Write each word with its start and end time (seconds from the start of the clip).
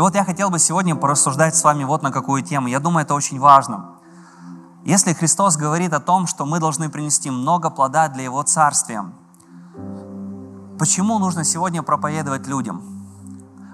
И 0.00 0.02
вот 0.02 0.14
я 0.14 0.24
хотел 0.24 0.48
бы 0.48 0.58
сегодня 0.58 0.96
порассуждать 0.96 1.54
с 1.54 1.62
вами 1.62 1.84
вот 1.84 2.02
на 2.02 2.10
какую 2.10 2.42
тему. 2.42 2.68
Я 2.68 2.80
думаю, 2.80 3.04
это 3.04 3.12
очень 3.12 3.38
важно. 3.38 3.96
Если 4.82 5.12
Христос 5.12 5.58
говорит 5.58 5.92
о 5.92 6.00
том, 6.00 6.26
что 6.26 6.46
мы 6.46 6.58
должны 6.58 6.88
принести 6.88 7.28
много 7.28 7.68
плода 7.68 8.08
для 8.08 8.22
Его 8.22 8.42
Царствия, 8.42 9.04
почему 10.78 11.18
нужно 11.18 11.44
сегодня 11.44 11.82
проповедовать 11.82 12.46
людям? 12.46 12.80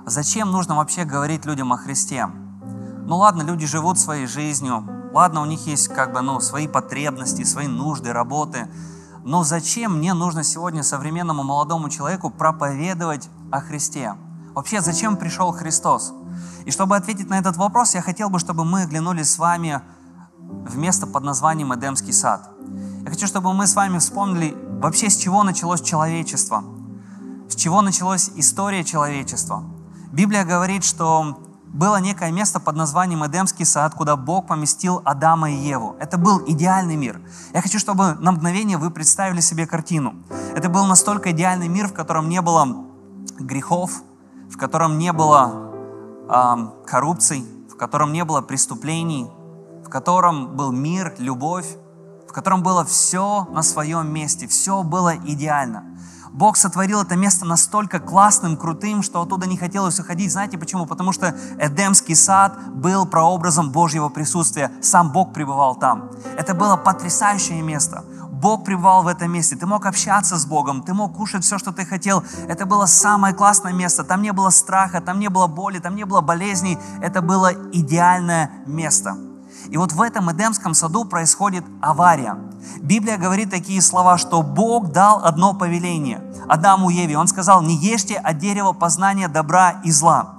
Зачем 0.04 0.50
нужно 0.50 0.74
вообще 0.74 1.04
говорить 1.04 1.46
людям 1.46 1.72
о 1.72 1.76
Христе? 1.76 2.26
Ну 2.26 3.18
ладно, 3.18 3.42
люди 3.42 3.64
живут 3.64 3.96
своей 4.00 4.26
жизнью, 4.26 4.84
ладно, 5.12 5.42
у 5.42 5.44
них 5.44 5.64
есть 5.68 5.86
как 5.86 6.12
бы, 6.12 6.22
ну, 6.22 6.40
свои 6.40 6.66
потребности, 6.66 7.44
свои 7.44 7.68
нужды, 7.68 8.12
работы, 8.12 8.68
но 9.22 9.44
зачем 9.44 9.98
мне 9.98 10.12
нужно 10.12 10.42
сегодня 10.42 10.82
современному 10.82 11.44
молодому 11.44 11.88
человеку 11.88 12.30
проповедовать 12.30 13.28
о 13.52 13.60
Христе? 13.60 14.16
Вообще, 14.56 14.80
зачем 14.80 15.18
пришел 15.18 15.52
Христос? 15.52 16.14
И 16.64 16.70
чтобы 16.70 16.96
ответить 16.96 17.28
на 17.28 17.38
этот 17.38 17.58
вопрос, 17.58 17.94
я 17.94 18.00
хотел 18.00 18.30
бы, 18.30 18.38
чтобы 18.38 18.64
мы 18.64 18.84
оглянулись 18.84 19.30
с 19.30 19.38
вами 19.38 19.82
в 20.38 20.78
место 20.78 21.06
под 21.06 21.24
названием 21.24 21.74
Эдемский 21.74 22.14
сад. 22.14 22.48
Я 23.04 23.10
хочу, 23.10 23.26
чтобы 23.26 23.52
мы 23.52 23.66
с 23.66 23.76
вами 23.76 23.98
вспомнили 23.98 24.56
вообще, 24.80 25.10
с 25.10 25.16
чего 25.18 25.42
началось 25.42 25.82
человечество, 25.82 26.64
с 27.50 27.54
чего 27.54 27.82
началась 27.82 28.30
история 28.36 28.82
человечества. 28.82 29.62
Библия 30.10 30.42
говорит, 30.42 30.84
что 30.84 31.38
было 31.66 32.00
некое 32.00 32.32
место 32.32 32.58
под 32.58 32.76
названием 32.76 33.26
Эдемский 33.26 33.66
сад, 33.66 33.94
куда 33.94 34.16
Бог 34.16 34.46
поместил 34.46 35.02
Адама 35.04 35.50
и 35.50 35.54
Еву. 35.54 35.96
Это 36.00 36.16
был 36.16 36.42
идеальный 36.46 36.96
мир. 36.96 37.20
Я 37.52 37.60
хочу, 37.60 37.78
чтобы 37.78 38.14
на 38.14 38.32
мгновение 38.32 38.78
вы 38.78 38.90
представили 38.90 39.42
себе 39.42 39.66
картину. 39.66 40.14
Это 40.54 40.70
был 40.70 40.86
настолько 40.86 41.32
идеальный 41.32 41.68
мир, 41.68 41.88
в 41.88 41.92
котором 41.92 42.30
не 42.30 42.40
было 42.40 42.86
грехов, 43.38 44.02
в 44.50 44.56
котором 44.56 44.98
не 44.98 45.12
было 45.12 45.72
э, 46.28 46.86
коррупций, 46.86 47.44
в 47.70 47.76
котором 47.76 48.12
не 48.12 48.24
было 48.24 48.40
преступлений, 48.40 49.30
в 49.84 49.88
котором 49.88 50.56
был 50.56 50.72
мир, 50.72 51.14
любовь, 51.18 51.66
в 52.28 52.32
котором 52.32 52.62
было 52.62 52.84
все 52.84 53.46
на 53.50 53.62
своем 53.62 54.12
месте, 54.12 54.46
все 54.46 54.82
было 54.82 55.16
идеально. 55.16 55.84
Бог 56.36 56.58
сотворил 56.58 57.00
это 57.00 57.16
место 57.16 57.46
настолько 57.46 57.98
классным, 57.98 58.58
крутым, 58.58 59.02
что 59.02 59.22
оттуда 59.22 59.46
не 59.46 59.56
хотелось 59.56 59.98
уходить. 59.98 60.30
Знаете 60.30 60.58
почему? 60.58 60.84
Потому 60.84 61.12
что 61.12 61.34
Эдемский 61.58 62.14
сад 62.14 62.58
был 62.74 63.06
прообразом 63.06 63.70
Божьего 63.70 64.10
присутствия. 64.10 64.70
Сам 64.82 65.12
Бог 65.12 65.32
пребывал 65.32 65.76
там. 65.76 66.10
Это 66.36 66.52
было 66.52 66.76
потрясающее 66.76 67.62
место. 67.62 68.04
Бог 68.40 68.64
пребывал 68.64 69.02
в 69.02 69.06
этом 69.06 69.32
месте. 69.32 69.56
Ты 69.56 69.66
мог 69.66 69.86
общаться 69.86 70.36
с 70.36 70.44
Богом, 70.44 70.82
ты 70.82 70.92
мог 70.92 71.16
кушать 71.16 71.44
все, 71.44 71.58
что 71.58 71.72
ты 71.72 71.86
хотел. 71.86 72.22
Это 72.48 72.66
было 72.66 72.86
самое 72.86 73.34
классное 73.34 73.72
место. 73.72 74.04
Там 74.04 74.20
не 74.20 74.32
было 74.32 74.50
страха, 74.50 75.00
там 75.00 75.18
не 75.18 75.28
было 75.28 75.46
боли, 75.46 75.78
там 75.78 75.96
не 75.96 76.04
было 76.04 76.20
болезней. 76.20 76.78
Это 77.00 77.22
было 77.22 77.52
идеальное 77.72 78.50
место. 78.66 79.16
И 79.70 79.78
вот 79.78 79.92
в 79.92 80.02
этом 80.02 80.30
Эдемском 80.30 80.74
саду 80.74 81.04
происходит 81.06 81.64
авария. 81.80 82.36
Библия 82.82 83.16
говорит 83.16 83.50
такие 83.50 83.80
слова, 83.80 84.18
что 84.18 84.42
Бог 84.42 84.92
дал 84.92 85.24
одно 85.24 85.54
повеление 85.54 86.22
Адаму 86.48 86.90
и 86.90 86.94
Еве. 86.94 87.16
Он 87.16 87.28
сказал, 87.28 87.62
не 87.62 87.74
ешьте 87.74 88.16
от 88.16 88.38
дерева 88.38 88.72
познания 88.72 89.28
добра 89.28 89.80
и 89.82 89.90
зла. 89.90 90.35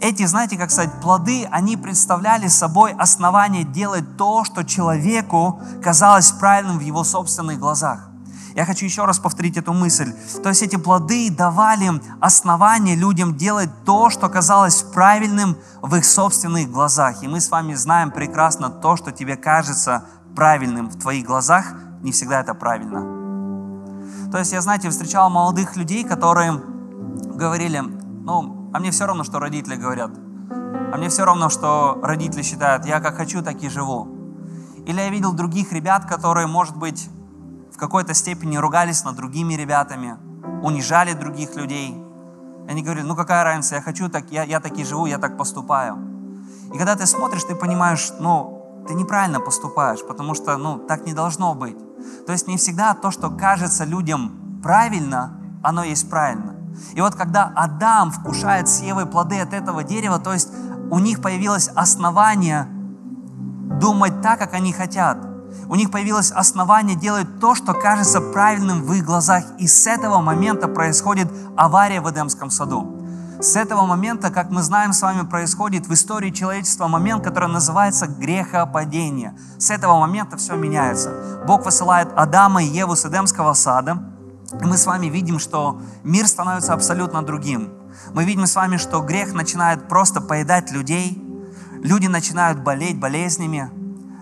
Эти, 0.00 0.26
знаете, 0.26 0.58
как 0.58 0.70
сказать, 0.70 1.00
плоды, 1.00 1.46
они 1.50 1.76
представляли 1.76 2.48
собой 2.48 2.92
основание 2.92 3.64
делать 3.64 4.16
то, 4.18 4.44
что 4.44 4.62
человеку 4.62 5.60
казалось 5.82 6.32
правильным 6.32 6.78
в 6.78 6.82
его 6.82 7.02
собственных 7.02 7.58
глазах. 7.58 8.10
Я 8.54 8.64
хочу 8.64 8.86
еще 8.86 9.04
раз 9.04 9.18
повторить 9.18 9.56
эту 9.56 9.72
мысль. 9.72 10.14
То 10.42 10.48
есть 10.48 10.62
эти 10.62 10.76
плоды 10.76 11.30
давали 11.30 11.90
основание 12.20 12.96
людям 12.96 13.36
делать 13.36 13.70
то, 13.84 14.08
что 14.08 14.28
казалось 14.28 14.82
правильным 14.82 15.56
в 15.82 15.94
их 15.94 16.04
собственных 16.04 16.70
глазах. 16.70 17.22
И 17.22 17.28
мы 17.28 17.40
с 17.40 17.50
вами 17.50 17.74
знаем 17.74 18.10
прекрасно 18.10 18.70
то, 18.70 18.96
что 18.96 19.12
тебе 19.12 19.36
кажется 19.36 20.04
правильным 20.34 20.88
в 20.88 20.98
твоих 20.98 21.26
глазах, 21.26 21.74
не 22.02 22.12
всегда 22.12 22.40
это 22.40 22.54
правильно. 22.54 24.30
То 24.30 24.38
есть 24.38 24.52
я, 24.52 24.60
знаете, 24.60 24.88
встречал 24.88 25.30
молодых 25.30 25.76
людей, 25.76 26.04
которые 26.04 26.52
говорили, 27.34 27.80
ну, 27.80 28.65
а 28.76 28.78
мне 28.78 28.90
все 28.90 29.06
равно, 29.06 29.24
что 29.24 29.38
родители 29.38 29.74
говорят. 29.74 30.10
А 30.92 30.98
мне 30.98 31.08
все 31.08 31.24
равно, 31.24 31.48
что 31.48 31.98
родители 32.02 32.42
считают, 32.42 32.84
я 32.84 33.00
как 33.00 33.16
хочу, 33.16 33.42
так 33.42 33.62
и 33.62 33.70
живу. 33.70 34.06
Или 34.84 35.00
я 35.00 35.08
видел 35.08 35.32
других 35.32 35.72
ребят, 35.72 36.04
которые, 36.04 36.46
может 36.46 36.76
быть, 36.76 37.08
в 37.72 37.78
какой-то 37.78 38.12
степени 38.12 38.58
ругались 38.58 39.02
над 39.02 39.16
другими 39.16 39.54
ребятами, 39.54 40.18
унижали 40.62 41.14
других 41.14 41.56
людей. 41.56 41.96
Они 42.68 42.82
говорили, 42.82 43.06
ну 43.06 43.16
какая 43.16 43.44
разница, 43.44 43.76
я 43.76 43.80
хочу 43.80 44.10
так, 44.10 44.30
я, 44.30 44.42
я 44.42 44.60
так 44.60 44.76
и 44.76 44.84
живу, 44.84 45.06
я 45.06 45.16
так 45.16 45.38
поступаю. 45.38 45.96
И 46.74 46.76
когда 46.76 46.96
ты 46.96 47.06
смотришь, 47.06 47.44
ты 47.44 47.54
понимаешь, 47.54 48.12
ну, 48.20 48.84
ты 48.86 48.92
неправильно 48.92 49.40
поступаешь, 49.40 50.06
потому 50.06 50.34
что, 50.34 50.58
ну, 50.58 50.80
так 50.80 51.06
не 51.06 51.14
должно 51.14 51.54
быть. 51.54 51.78
То 52.26 52.32
есть 52.32 52.46
не 52.46 52.58
всегда 52.58 52.92
то, 52.92 53.10
что 53.10 53.30
кажется 53.30 53.86
людям 53.86 54.60
правильно, 54.62 55.40
оно 55.62 55.82
есть 55.82 56.10
правильно. 56.10 56.55
И 56.94 57.00
вот 57.00 57.14
когда 57.14 57.52
Адам 57.54 58.10
вкушает 58.10 58.68
с 58.68 58.80
Евой 58.80 59.06
плоды 59.06 59.40
от 59.40 59.52
этого 59.52 59.84
дерева, 59.84 60.18
то 60.18 60.32
есть 60.32 60.48
у 60.90 60.98
них 60.98 61.20
появилось 61.20 61.68
основание 61.74 62.68
думать 63.80 64.22
так, 64.22 64.38
как 64.38 64.54
они 64.54 64.72
хотят– 64.72 65.18
у 65.68 65.74
них 65.74 65.90
появилось 65.90 66.30
основание 66.30 66.96
делать 66.96 67.40
то, 67.40 67.54
что 67.54 67.74
кажется 67.74 68.20
правильным 68.20 68.82
в 68.82 68.92
их 68.92 69.04
глазах. 69.04 69.44
И 69.58 69.66
с 69.66 69.86
этого 69.86 70.20
момента 70.20 70.68
происходит 70.68 71.28
авария 71.56 72.00
в 72.00 72.10
Эдемском 72.10 72.50
саду. 72.50 72.92
С 73.40 73.54
этого 73.56 73.84
момента, 73.84 74.30
как 74.30 74.50
мы 74.50 74.62
знаем 74.62 74.92
с 74.92 75.02
вами, 75.02 75.26
происходит 75.26 75.86
в 75.86 75.92
истории 75.92 76.30
человечества 76.30 76.86
момент, 76.86 77.22
который 77.22 77.50
называется 77.50 78.06
грехопадение. 78.06 79.36
С 79.58 79.70
этого 79.70 79.98
момента 79.98 80.36
все 80.36 80.56
меняется. 80.56 81.10
Бог 81.46 81.64
высылает 81.64 82.08
Адама 82.16 82.62
и 82.62 82.66
Еву 82.66 82.96
с 82.96 83.04
Эдемского 83.04 83.52
сада, 83.52 83.98
мы 84.52 84.76
с 84.76 84.86
вами 84.86 85.06
видим, 85.06 85.38
что 85.38 85.80
мир 86.04 86.26
становится 86.26 86.72
абсолютно 86.72 87.22
другим. 87.22 87.72
Мы 88.14 88.24
видим 88.24 88.46
с 88.46 88.54
вами, 88.54 88.76
что 88.76 89.00
грех 89.00 89.32
начинает 89.32 89.88
просто 89.88 90.20
поедать 90.20 90.70
людей, 90.70 91.20
люди 91.82 92.06
начинают 92.06 92.60
болеть 92.60 92.98
болезнями, 92.98 93.70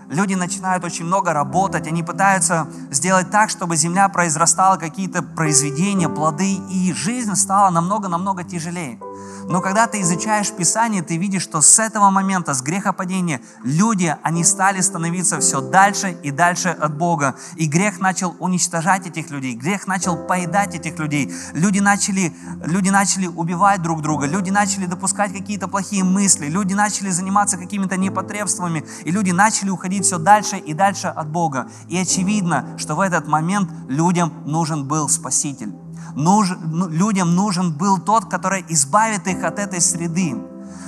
люди 0.09 0.33
начинают 0.33 0.83
очень 0.83 1.05
много 1.05 1.33
работать, 1.33 1.87
они 1.87 2.03
пытаются 2.03 2.67
сделать 2.91 3.29
так, 3.29 3.49
чтобы 3.49 3.75
земля 3.75 4.09
произрастала 4.09 4.77
какие-то 4.77 5.21
произведения, 5.21 6.09
плоды, 6.09 6.55
и 6.71 6.93
жизнь 6.93 7.35
стала 7.35 7.69
намного-намного 7.69 8.43
тяжелее. 8.43 8.99
Но 9.47 9.61
когда 9.61 9.85
ты 9.87 10.01
изучаешь 10.01 10.51
Писание, 10.51 11.03
ты 11.03 11.17
видишь, 11.17 11.43
что 11.43 11.61
с 11.61 11.79
этого 11.79 12.09
момента, 12.09 12.53
с 12.53 12.61
грехопадения, 12.61 13.41
люди, 13.63 14.15
они 14.23 14.43
стали 14.43 14.81
становиться 14.81 15.39
все 15.39 15.61
дальше 15.61 16.17
и 16.23 16.31
дальше 16.31 16.69
от 16.69 16.97
Бога. 16.97 17.35
И 17.55 17.67
грех 17.67 17.99
начал 17.99 18.35
уничтожать 18.39 19.05
этих 19.05 19.29
людей, 19.29 19.55
грех 19.55 19.85
начал 19.87 20.17
поедать 20.17 20.73
этих 20.75 20.97
людей. 20.97 21.31
Люди 21.53 21.79
начали, 21.79 22.33
люди 22.63 22.89
начали 22.89 23.27
убивать 23.27 23.81
друг 23.81 24.01
друга, 24.01 24.25
люди 24.25 24.49
начали 24.49 24.87
допускать 24.87 25.31
какие-то 25.31 25.67
плохие 25.67 26.03
мысли, 26.03 26.47
люди 26.47 26.73
начали 26.73 27.09
заниматься 27.09 27.57
какими-то 27.57 27.97
непотребствами, 27.97 28.83
и 29.03 29.11
люди 29.11 29.31
начали 29.31 29.69
уходить 29.69 30.05
все 30.05 30.17
дальше 30.17 30.57
и 30.57 30.73
дальше 30.73 31.07
от 31.07 31.29
Бога. 31.29 31.67
И 31.87 31.97
очевидно, 31.97 32.75
что 32.77 32.95
в 32.95 32.99
этот 32.99 33.27
момент 33.27 33.69
людям 33.87 34.33
нужен 34.45 34.87
был 34.87 35.07
Спаситель 35.07 35.84
нужен, 36.15 36.57
ну, 36.65 36.87
людям 36.87 37.35
нужен 37.35 37.73
был 37.73 37.99
тот, 37.99 38.25
который 38.25 38.65
избавит 38.69 39.27
их 39.27 39.43
от 39.43 39.59
этой 39.59 39.81
среды. 39.81 40.35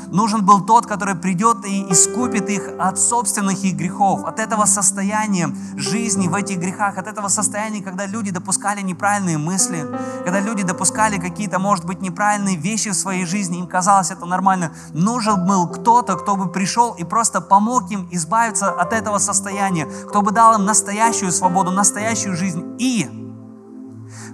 Нужен 0.09 0.45
был 0.45 0.61
тот, 0.61 0.85
который 0.85 1.15
придет 1.15 1.65
и 1.65 1.91
искупит 1.91 2.49
их 2.49 2.69
от 2.79 2.97
собственных 2.97 3.63
их 3.65 3.75
грехов, 3.75 4.23
от 4.23 4.39
этого 4.39 4.65
состояния 4.65 5.53
жизни 5.75 6.29
в 6.29 6.35
этих 6.35 6.59
грехах, 6.59 6.97
от 6.97 7.07
этого 7.07 7.27
состояния, 7.27 7.83
когда 7.83 8.05
люди 8.05 8.31
допускали 8.31 8.81
неправильные 8.81 9.37
мысли, 9.37 9.85
когда 10.23 10.39
люди 10.39 10.63
допускали 10.63 11.17
какие-то, 11.17 11.59
может 11.59 11.83
быть, 11.83 12.01
неправильные 12.01 12.55
вещи 12.55 12.91
в 12.91 12.93
своей 12.93 13.25
жизни, 13.25 13.59
им 13.59 13.67
казалось 13.67 14.11
это 14.11 14.25
нормально. 14.25 14.71
Нужен 14.93 15.45
был 15.45 15.67
кто-то, 15.67 16.15
кто 16.15 16.37
бы 16.37 16.49
пришел 16.49 16.93
и 16.93 17.03
просто 17.03 17.41
помог 17.41 17.91
им 17.91 18.07
избавиться 18.11 18.69
от 18.69 18.93
этого 18.93 19.17
состояния, 19.17 19.87
кто 20.07 20.21
бы 20.21 20.31
дал 20.31 20.57
им 20.57 20.63
настоящую 20.63 21.33
свободу, 21.33 21.71
настоящую 21.71 22.37
жизнь 22.37 22.63
и 22.79 23.26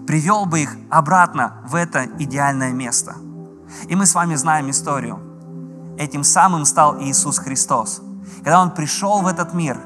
привел 0.08 0.46
бы 0.46 0.62
их 0.62 0.76
обратно 0.90 1.62
в 1.66 1.76
это 1.76 2.06
идеальное 2.20 2.72
место. 2.72 3.16
И 3.88 3.96
мы 3.96 4.06
с 4.06 4.16
вами 4.16 4.36
знаем 4.36 4.70
историю. 4.70 5.20
Этим 5.98 6.24
самым 6.24 6.66
стал 6.66 7.00
Иисус 7.02 7.40
Христос. 7.40 8.02
Когда 8.38 8.62
Он 8.62 8.72
пришел 8.72 9.22
в 9.22 9.28
этот 9.28 9.54
мир 9.54 9.80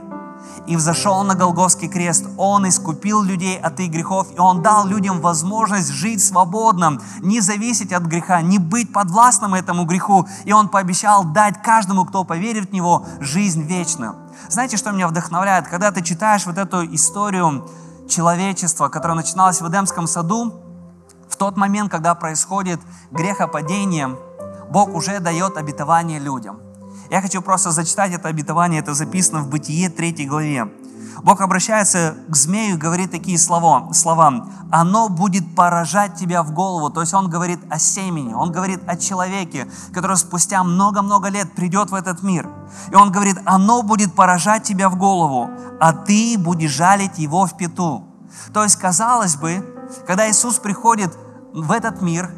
и 0.65 0.75
взошел 0.75 1.23
на 1.23 1.35
Голгофский 1.35 1.87
крест, 1.87 2.25
Он 2.37 2.67
искупил 2.67 3.21
людей 3.21 3.57
от 3.57 3.79
их 3.79 3.91
грехов, 3.91 4.27
и 4.35 4.39
Он 4.39 4.61
дал 4.61 4.87
людям 4.87 5.21
возможность 5.21 5.91
жить 5.91 6.23
свободно, 6.23 6.99
не 7.19 7.41
зависеть 7.41 7.93
от 7.93 8.03
греха, 8.03 8.41
не 8.41 8.57
быть 8.57 8.91
подвластным 8.91 9.53
этому 9.53 9.85
греху. 9.85 10.27
И 10.45 10.53
Он 10.53 10.69
пообещал 10.69 11.23
дать 11.23 11.61
каждому, 11.61 12.05
кто 12.05 12.23
поверит 12.23 12.69
в 12.69 12.73
Него, 12.73 13.05
жизнь 13.19 13.63
вечную. 13.63 14.15
Знаете, 14.49 14.77
что 14.77 14.91
меня 14.91 15.07
вдохновляет? 15.07 15.67
Когда 15.67 15.91
ты 15.91 16.01
читаешь 16.01 16.45
вот 16.45 16.57
эту 16.57 16.85
историю 16.93 17.67
человечества, 18.09 18.89
которое 18.89 19.15
начиналось 19.15 19.61
в 19.61 19.67
Эдемском 19.69 20.07
саду, 20.07 20.63
в 21.29 21.35
тот 21.35 21.57
момент, 21.57 21.91
когда 21.91 22.15
происходит 22.15 22.79
грехопадение, 23.11 24.17
Бог 24.69 24.93
уже 24.95 25.19
дает 25.19 25.57
обетование 25.57 26.19
людям. 26.19 26.59
Я 27.09 27.21
хочу 27.21 27.41
просто 27.41 27.71
зачитать 27.71 28.13
это 28.13 28.27
обетование, 28.27 28.81
это 28.81 28.93
записано 28.93 29.41
в 29.41 29.49
Бытие 29.49 29.89
3 29.89 30.25
главе. 30.25 30.67
Бог 31.23 31.41
обращается 31.41 32.15
к 32.27 32.35
змею 32.35 32.75
и 32.75 32.77
говорит 32.77 33.11
такие 33.11 33.37
слова, 33.37 33.91
слова. 33.93 34.47
«Оно 34.71 35.09
будет 35.09 35.55
поражать 35.55 36.15
тебя 36.15 36.43
в 36.43 36.51
голову». 36.51 36.89
То 36.89 37.01
есть 37.01 37.13
Он 37.13 37.29
говорит 37.29 37.59
о 37.69 37.79
семени, 37.79 38.33
Он 38.33 38.51
говорит 38.51 38.81
о 38.87 38.97
человеке, 38.97 39.67
который 39.93 40.17
спустя 40.17 40.63
много-много 40.63 41.29
лет 41.29 41.53
придет 41.53 41.89
в 41.89 41.95
этот 41.95 42.23
мир. 42.23 42.49
И 42.91 42.95
Он 42.95 43.11
говорит, 43.11 43.37
«Оно 43.45 43.83
будет 43.83 44.13
поражать 44.13 44.63
тебя 44.63 44.89
в 44.89 44.97
голову, 44.97 45.49
а 45.79 45.93
ты 45.93 46.37
будешь 46.37 46.71
жалить 46.71 47.17
его 47.17 47.45
в 47.45 47.55
пету». 47.57 48.03
То 48.53 48.63
есть, 48.63 48.75
казалось 48.75 49.35
бы, 49.35 49.65
когда 50.05 50.29
Иисус 50.29 50.55
приходит 50.59 51.17
в 51.53 51.71
этот 51.71 52.01
мир, 52.01 52.31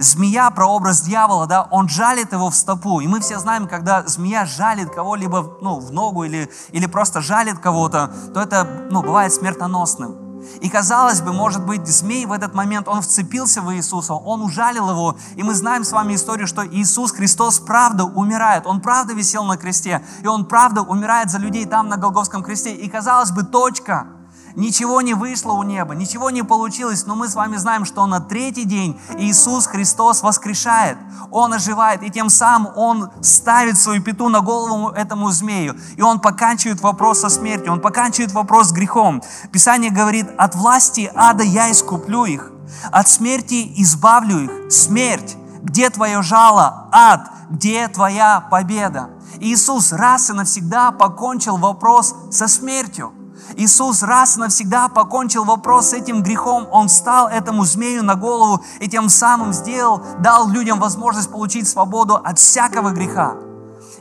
змея, 0.00 0.50
прообраз 0.50 1.02
дьявола, 1.02 1.46
да, 1.46 1.68
он 1.70 1.88
жалит 1.88 2.32
его 2.32 2.50
в 2.50 2.54
стопу. 2.54 3.00
И 3.00 3.06
мы 3.06 3.20
все 3.20 3.38
знаем, 3.38 3.68
когда 3.68 4.02
змея 4.06 4.46
жалит 4.46 4.90
кого-либо 4.90 5.58
ну, 5.60 5.78
в 5.78 5.92
ногу 5.92 6.24
или, 6.24 6.50
или 6.72 6.86
просто 6.86 7.20
жалит 7.20 7.58
кого-то, 7.58 8.12
то 8.34 8.40
это 8.40 8.66
ну, 8.90 9.02
бывает 9.02 9.32
смертоносным. 9.32 10.30
И 10.62 10.70
казалось 10.70 11.20
бы, 11.20 11.34
может 11.34 11.64
быть, 11.64 11.86
змей 11.86 12.24
в 12.24 12.32
этот 12.32 12.54
момент, 12.54 12.88
он 12.88 13.02
вцепился 13.02 13.60
в 13.60 13.74
Иисуса, 13.74 14.14
он 14.14 14.40
ужалил 14.40 14.88
его. 14.88 15.16
И 15.36 15.42
мы 15.42 15.54
знаем 15.54 15.84
с 15.84 15.92
вами 15.92 16.14
историю, 16.14 16.46
что 16.46 16.66
Иисус 16.66 17.12
Христос 17.12 17.58
правда 17.58 18.04
умирает. 18.04 18.66
Он 18.66 18.80
правда 18.80 19.12
висел 19.12 19.44
на 19.44 19.58
кресте. 19.58 20.02
И 20.22 20.26
он 20.26 20.46
правда 20.46 20.80
умирает 20.80 21.30
за 21.30 21.38
людей 21.38 21.66
там 21.66 21.88
на 21.88 21.98
Голговском 21.98 22.42
кресте. 22.42 22.74
И 22.74 22.88
казалось 22.88 23.32
бы, 23.32 23.42
точка– 23.42 24.06
Ничего 24.56 25.00
не 25.00 25.14
вышло 25.14 25.52
у 25.52 25.62
неба, 25.62 25.94
ничего 25.94 26.30
не 26.30 26.42
получилось, 26.42 27.06
но 27.06 27.14
мы 27.14 27.28
с 27.28 27.34
вами 27.34 27.56
знаем, 27.56 27.84
что 27.84 28.06
на 28.06 28.20
третий 28.20 28.64
день 28.64 29.00
Иисус 29.18 29.66
Христос 29.66 30.22
воскрешает, 30.22 30.98
Он 31.30 31.52
оживает, 31.52 32.02
и 32.02 32.10
тем 32.10 32.28
самым 32.28 32.72
Он 32.76 33.10
ставит 33.22 33.78
свою 33.78 34.02
пету 34.02 34.28
на 34.28 34.40
голову 34.40 34.88
этому 34.90 35.30
змею, 35.30 35.76
и 35.96 36.02
Он 36.02 36.20
поканчивает 36.20 36.80
вопрос 36.80 37.20
со 37.20 37.28
смертью, 37.28 37.72
Он 37.72 37.80
поканчивает 37.80 38.32
вопрос 38.32 38.68
с 38.68 38.72
грехом. 38.72 39.22
Писание 39.52 39.90
говорит, 39.90 40.26
от 40.36 40.54
власти 40.54 41.10
ада 41.14 41.44
я 41.44 41.70
искуплю 41.70 42.24
их, 42.24 42.50
от 42.90 43.08
смерти 43.08 43.72
избавлю 43.76 44.40
их. 44.40 44.72
Смерть, 44.72 45.36
где 45.62 45.90
твое 45.90 46.22
жало? 46.22 46.88
Ад, 46.92 47.30
где 47.50 47.88
твоя 47.88 48.40
победа? 48.50 49.10
Иисус 49.38 49.92
раз 49.92 50.30
и 50.30 50.32
навсегда 50.32 50.90
покончил 50.90 51.56
вопрос 51.56 52.14
со 52.30 52.48
смертью. 52.48 53.12
Иисус 53.56 54.02
раз 54.02 54.36
навсегда 54.36 54.88
покончил 54.88 55.44
вопрос 55.44 55.90
с 55.90 55.92
этим 55.92 56.22
грехом. 56.22 56.68
Он 56.70 56.88
стал 56.88 57.28
этому 57.28 57.64
змею 57.64 58.02
на 58.02 58.14
голову 58.14 58.62
и 58.80 58.88
тем 58.88 59.08
самым 59.08 59.52
сделал, 59.52 60.02
дал 60.18 60.48
людям 60.48 60.78
возможность 60.78 61.30
получить 61.30 61.68
свободу 61.68 62.16
от 62.16 62.38
всякого 62.38 62.90
греха. 62.90 63.34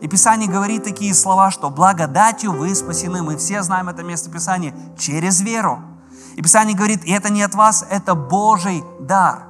И 0.01 0.07
Писание 0.07 0.49
говорит 0.49 0.83
такие 0.83 1.13
слова, 1.13 1.51
что 1.51 1.69
благодатью 1.69 2.53
вы 2.53 2.73
спасены. 2.73 3.21
Мы 3.21 3.37
все 3.37 3.61
знаем 3.63 3.89
это 3.89 4.03
место 4.03 4.29
Писания 4.29 4.73
через 4.97 5.41
веру. 5.41 5.81
И 6.35 6.41
Писание 6.41 6.75
говорит, 6.75 7.03
и 7.03 7.11
это 7.11 7.29
не 7.29 7.41
от 7.41 7.53
вас, 7.53 7.85
это 7.89 8.15
Божий 8.15 8.83
дар. 9.01 9.43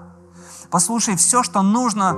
Послушай, 0.72 1.16
все, 1.16 1.44
что 1.44 1.62
нужно, 1.62 2.16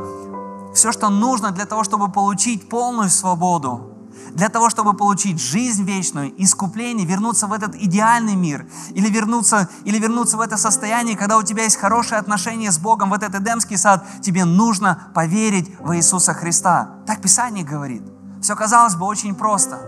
все, 0.73 0.91
что 0.91 1.09
нужно 1.09 1.51
для 1.51 1.65
того, 1.65 1.83
чтобы 1.83 2.09
получить 2.09 2.69
полную 2.69 3.09
свободу, 3.09 3.90
для 4.33 4.49
того, 4.49 4.69
чтобы 4.69 4.93
получить 4.93 5.39
жизнь 5.39 5.83
вечную, 5.83 6.33
искупление, 6.41 7.05
вернуться 7.05 7.47
в 7.47 7.53
этот 7.53 7.75
идеальный 7.75 8.35
мир, 8.35 8.67
или 8.93 9.09
вернуться, 9.09 9.69
или 9.83 9.99
вернуться 9.99 10.37
в 10.37 10.41
это 10.41 10.57
состояние, 10.57 11.17
когда 11.17 11.37
у 11.37 11.43
тебя 11.43 11.63
есть 11.63 11.77
хорошие 11.77 12.19
отношения 12.19 12.71
с 12.71 12.77
Богом, 12.77 13.09
в 13.09 13.13
этот 13.13 13.35
Эдемский 13.35 13.77
сад, 13.77 14.05
тебе 14.21 14.45
нужно 14.45 15.11
поверить 15.13 15.79
в 15.79 15.95
Иисуса 15.95 16.33
Христа. 16.33 16.95
Так 17.05 17.21
Писание 17.21 17.65
говорит. 17.65 18.03
Все 18.41 18.55
казалось 18.55 18.95
бы 18.95 19.05
очень 19.05 19.35
просто. 19.35 19.79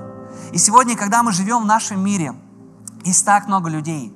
И 0.51 0.57
сегодня, 0.57 0.95
когда 0.95 1.23
мы 1.23 1.31
живем 1.31 1.63
в 1.63 1.65
нашем 1.65 2.03
мире, 2.03 2.33
есть 3.03 3.25
так 3.25 3.47
много 3.47 3.69
людей, 3.69 4.15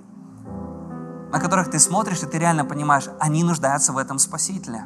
на 1.32 1.40
которых 1.40 1.72
ты 1.72 1.80
смотришь, 1.80 2.22
и 2.24 2.26
ты 2.26 2.38
реально 2.38 2.64
понимаешь, 2.66 3.06
они 3.20 3.44
нуждаются 3.44 3.94
в 3.94 3.98
этом 3.98 4.20
Спасителе. 4.20 4.86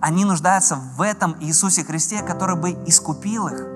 Они 0.00 0.24
нуждаются 0.24 0.76
в 0.76 1.02
этом 1.02 1.36
Иисусе 1.40 1.84
Христе, 1.84 2.22
который 2.22 2.56
бы 2.56 2.70
искупил 2.86 3.48
их 3.48 3.73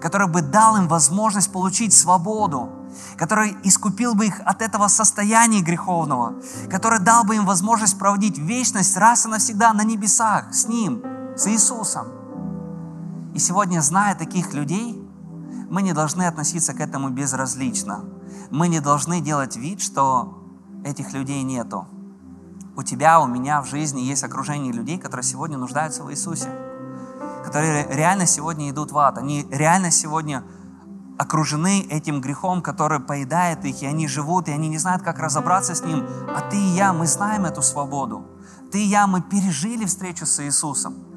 который 0.00 0.28
бы 0.28 0.42
дал 0.42 0.76
им 0.76 0.88
возможность 0.88 1.52
получить 1.52 1.92
свободу, 1.92 2.68
который 3.16 3.56
искупил 3.62 4.14
бы 4.14 4.26
их 4.26 4.40
от 4.44 4.62
этого 4.62 4.88
состояния 4.88 5.60
греховного, 5.60 6.34
который 6.70 6.98
дал 6.98 7.24
бы 7.24 7.36
им 7.36 7.46
возможность 7.46 7.98
проводить 7.98 8.38
вечность 8.38 8.96
раз 8.96 9.26
и 9.26 9.28
навсегда 9.28 9.72
на 9.72 9.82
небесах 9.82 10.52
с 10.54 10.66
Ним, 10.66 11.02
с 11.36 11.46
Иисусом. 11.46 12.08
И 13.34 13.38
сегодня, 13.38 13.80
зная 13.80 14.14
таких 14.14 14.54
людей, 14.54 15.00
мы 15.70 15.82
не 15.82 15.92
должны 15.92 16.24
относиться 16.24 16.74
к 16.74 16.80
этому 16.80 17.10
безразлично. 17.10 18.04
Мы 18.50 18.66
не 18.68 18.80
должны 18.80 19.20
делать 19.20 19.56
вид, 19.56 19.80
что 19.80 20.42
этих 20.84 21.12
людей 21.12 21.42
нету. 21.44 21.86
У 22.76 22.82
тебя, 22.82 23.20
у 23.20 23.26
меня 23.26 23.62
в 23.62 23.66
жизни 23.66 24.00
есть 24.00 24.24
окружение 24.24 24.72
людей, 24.72 24.98
которые 24.98 25.24
сегодня 25.24 25.58
нуждаются 25.58 26.02
в 26.02 26.10
Иисусе 26.10 26.48
которые 27.50 27.84
реально 27.90 28.26
сегодня 28.26 28.70
идут 28.70 28.92
в 28.92 28.98
ад. 28.98 29.18
Они 29.18 29.44
реально 29.50 29.90
сегодня 29.90 30.44
окружены 31.18 31.80
этим 31.90 32.20
грехом, 32.20 32.62
который 32.62 33.00
поедает 33.00 33.64
их, 33.64 33.82
и 33.82 33.86
они 33.86 34.06
живут, 34.06 34.48
и 34.48 34.52
они 34.52 34.68
не 34.68 34.78
знают, 34.78 35.02
как 35.02 35.18
разобраться 35.18 35.74
с 35.74 35.82
ним. 35.82 36.06
А 36.28 36.48
ты 36.48 36.56
и 36.56 36.76
я, 36.76 36.92
мы 36.92 37.08
знаем 37.08 37.46
эту 37.46 37.60
свободу. 37.60 38.24
Ты 38.70 38.84
и 38.84 38.86
я, 38.86 39.08
мы 39.08 39.20
пережили 39.20 39.84
встречу 39.84 40.26
с 40.26 40.40
Иисусом. 40.44 41.09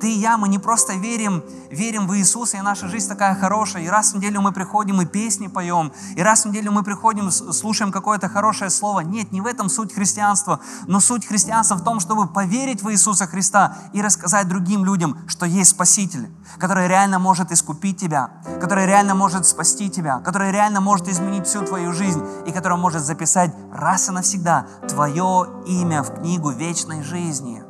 Ты 0.00 0.12
и 0.12 0.18
я, 0.18 0.38
мы 0.38 0.48
не 0.48 0.58
просто 0.58 0.94
верим, 0.94 1.42
верим 1.70 2.06
в 2.06 2.16
Иисуса, 2.16 2.56
и 2.56 2.60
наша 2.60 2.88
жизнь 2.88 3.08
такая 3.08 3.34
хорошая, 3.34 3.82
и 3.82 3.88
раз 3.88 4.12
в 4.12 4.16
неделю 4.16 4.40
мы 4.40 4.52
приходим 4.52 5.00
и 5.00 5.06
песни 5.06 5.48
поем, 5.48 5.92
и 6.14 6.22
раз 6.22 6.44
в 6.44 6.48
неделю 6.48 6.70
мы 6.72 6.82
приходим, 6.84 7.30
слушаем 7.30 7.90
какое-то 7.90 8.28
хорошее 8.28 8.70
слово. 8.70 9.00
Нет, 9.00 9.32
не 9.32 9.40
в 9.40 9.46
этом 9.46 9.68
суть 9.68 9.92
христианства, 9.92 10.60
но 10.86 11.00
суть 11.00 11.26
христианства 11.26 11.74
в 11.74 11.82
том, 11.82 12.00
чтобы 12.00 12.28
поверить 12.28 12.82
в 12.82 12.90
Иисуса 12.92 13.26
Христа 13.26 13.76
и 13.92 14.00
рассказать 14.00 14.48
другим 14.48 14.84
людям, 14.84 15.18
что 15.26 15.46
есть 15.46 15.70
Спаситель, 15.70 16.30
который 16.58 16.86
реально 16.86 17.18
может 17.18 17.50
искупить 17.50 17.98
тебя, 17.98 18.30
который 18.60 18.86
реально 18.86 19.14
может 19.14 19.46
спасти 19.46 19.90
тебя, 19.90 20.20
который 20.20 20.52
реально 20.52 20.80
может 20.80 21.08
изменить 21.08 21.46
всю 21.46 21.64
твою 21.64 21.92
жизнь, 21.92 22.22
и 22.46 22.52
который 22.52 22.78
может 22.78 23.02
записать 23.02 23.52
раз 23.72 24.08
и 24.08 24.12
навсегда 24.12 24.66
твое 24.88 25.48
имя 25.66 26.02
в 26.02 26.20
книгу 26.20 26.50
вечной 26.50 27.02
жизни. 27.02 27.67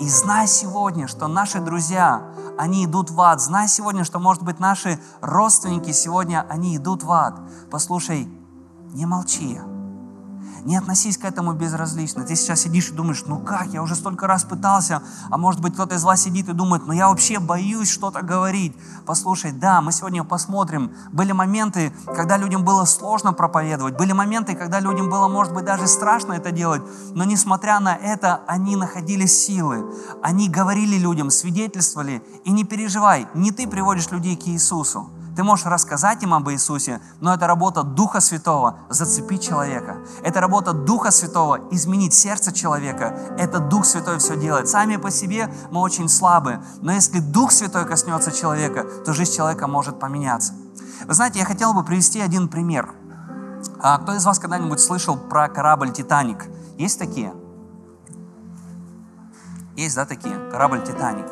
И 0.00 0.08
знай 0.08 0.48
сегодня, 0.48 1.06
что 1.06 1.28
наши 1.28 1.60
друзья, 1.60 2.32
они 2.56 2.86
идут 2.86 3.10
в 3.10 3.20
ад. 3.20 3.38
Знай 3.38 3.68
сегодня, 3.68 4.02
что, 4.02 4.18
может 4.18 4.42
быть, 4.42 4.58
наши 4.58 4.98
родственники 5.20 5.92
сегодня, 5.92 6.46
они 6.48 6.74
идут 6.78 7.02
в 7.02 7.12
ад. 7.12 7.38
Послушай, 7.70 8.26
не 8.94 9.04
молчи. 9.04 9.60
Не 10.64 10.76
относись 10.76 11.16
к 11.16 11.24
этому 11.24 11.52
безразлично. 11.52 12.24
Ты 12.24 12.36
сейчас 12.36 12.60
сидишь 12.60 12.90
и 12.90 12.92
думаешь, 12.92 13.24
ну 13.26 13.38
как, 13.38 13.68
я 13.68 13.82
уже 13.82 13.94
столько 13.94 14.26
раз 14.26 14.44
пытался, 14.44 15.02
а 15.30 15.36
может 15.38 15.60
быть 15.60 15.74
кто-то 15.74 15.94
из 15.94 16.04
вас 16.04 16.22
сидит 16.22 16.48
и 16.48 16.52
думает, 16.52 16.86
ну 16.86 16.92
я 16.92 17.08
вообще 17.08 17.38
боюсь 17.38 17.90
что-то 17.90 18.22
говорить. 18.22 18.76
Послушай, 19.06 19.52
да, 19.52 19.80
мы 19.80 19.92
сегодня 19.92 20.24
посмотрим. 20.24 20.92
Были 21.12 21.32
моменты, 21.32 21.92
когда 22.06 22.36
людям 22.36 22.64
было 22.64 22.84
сложно 22.84 23.32
проповедовать, 23.32 23.96
были 23.96 24.12
моменты, 24.12 24.54
когда 24.54 24.80
людям 24.80 25.08
было, 25.08 25.28
может 25.28 25.54
быть, 25.54 25.64
даже 25.64 25.86
страшно 25.86 26.34
это 26.34 26.50
делать, 26.50 26.82
но 27.14 27.24
несмотря 27.24 27.80
на 27.80 27.94
это, 27.94 28.40
они 28.46 28.76
находили 28.76 29.26
силы, 29.26 29.84
они 30.22 30.48
говорили 30.48 30.96
людям, 30.96 31.30
свидетельствовали, 31.30 32.22
и 32.44 32.52
не 32.52 32.64
переживай, 32.64 33.26
не 33.34 33.50
ты 33.52 33.66
приводишь 33.66 34.10
людей 34.10 34.36
к 34.36 34.46
Иисусу, 34.48 35.10
ты 35.36 35.42
можешь 35.42 35.66
рассказать 35.66 36.22
им 36.22 36.34
об 36.34 36.48
Иисусе, 36.50 37.00
но 37.20 37.32
это 37.34 37.46
работа 37.46 37.82
Духа 37.82 38.20
Святого– 38.20 38.78
зацепить 38.88 39.42
человека. 39.42 39.96
Это 40.22 40.40
работа 40.40 40.72
Духа 40.72 41.10
Святого– 41.10 41.60
изменить 41.70 42.14
сердце 42.14 42.52
человека. 42.52 43.14
Это 43.38 43.58
Дух 43.60 43.84
Святой 43.84 44.18
все 44.18 44.36
делает. 44.36 44.68
Сами 44.68 44.96
по 44.96 45.10
себе 45.10 45.52
мы 45.70 45.80
очень 45.80 46.08
слабы, 46.08 46.60
но 46.80 46.92
если 46.92 47.20
Дух 47.20 47.52
Святой 47.52 47.86
коснется 47.86 48.32
человека, 48.32 48.84
то 49.04 49.12
жизнь 49.12 49.34
человека 49.36 49.66
может 49.66 49.98
поменяться. 49.98 50.52
Вы 51.06 51.14
знаете, 51.14 51.38
я 51.38 51.44
хотел 51.44 51.72
бы 51.72 51.84
привести 51.84 52.20
один 52.20 52.48
пример. 52.48 52.90
А 53.80 53.98
кто 53.98 54.14
из 54.14 54.24
вас 54.24 54.38
когда-нибудь 54.38 54.80
слышал 54.80 55.16
про 55.16 55.48
корабль 55.48 55.92
«Титаник»? 55.92 56.46
Есть 56.76 56.98
такие? 56.98 57.32
Есть, 59.76 59.96
да, 59.96 60.04
такие? 60.04 60.34
Корабль 60.50 60.82
«Титаник». 60.82 61.26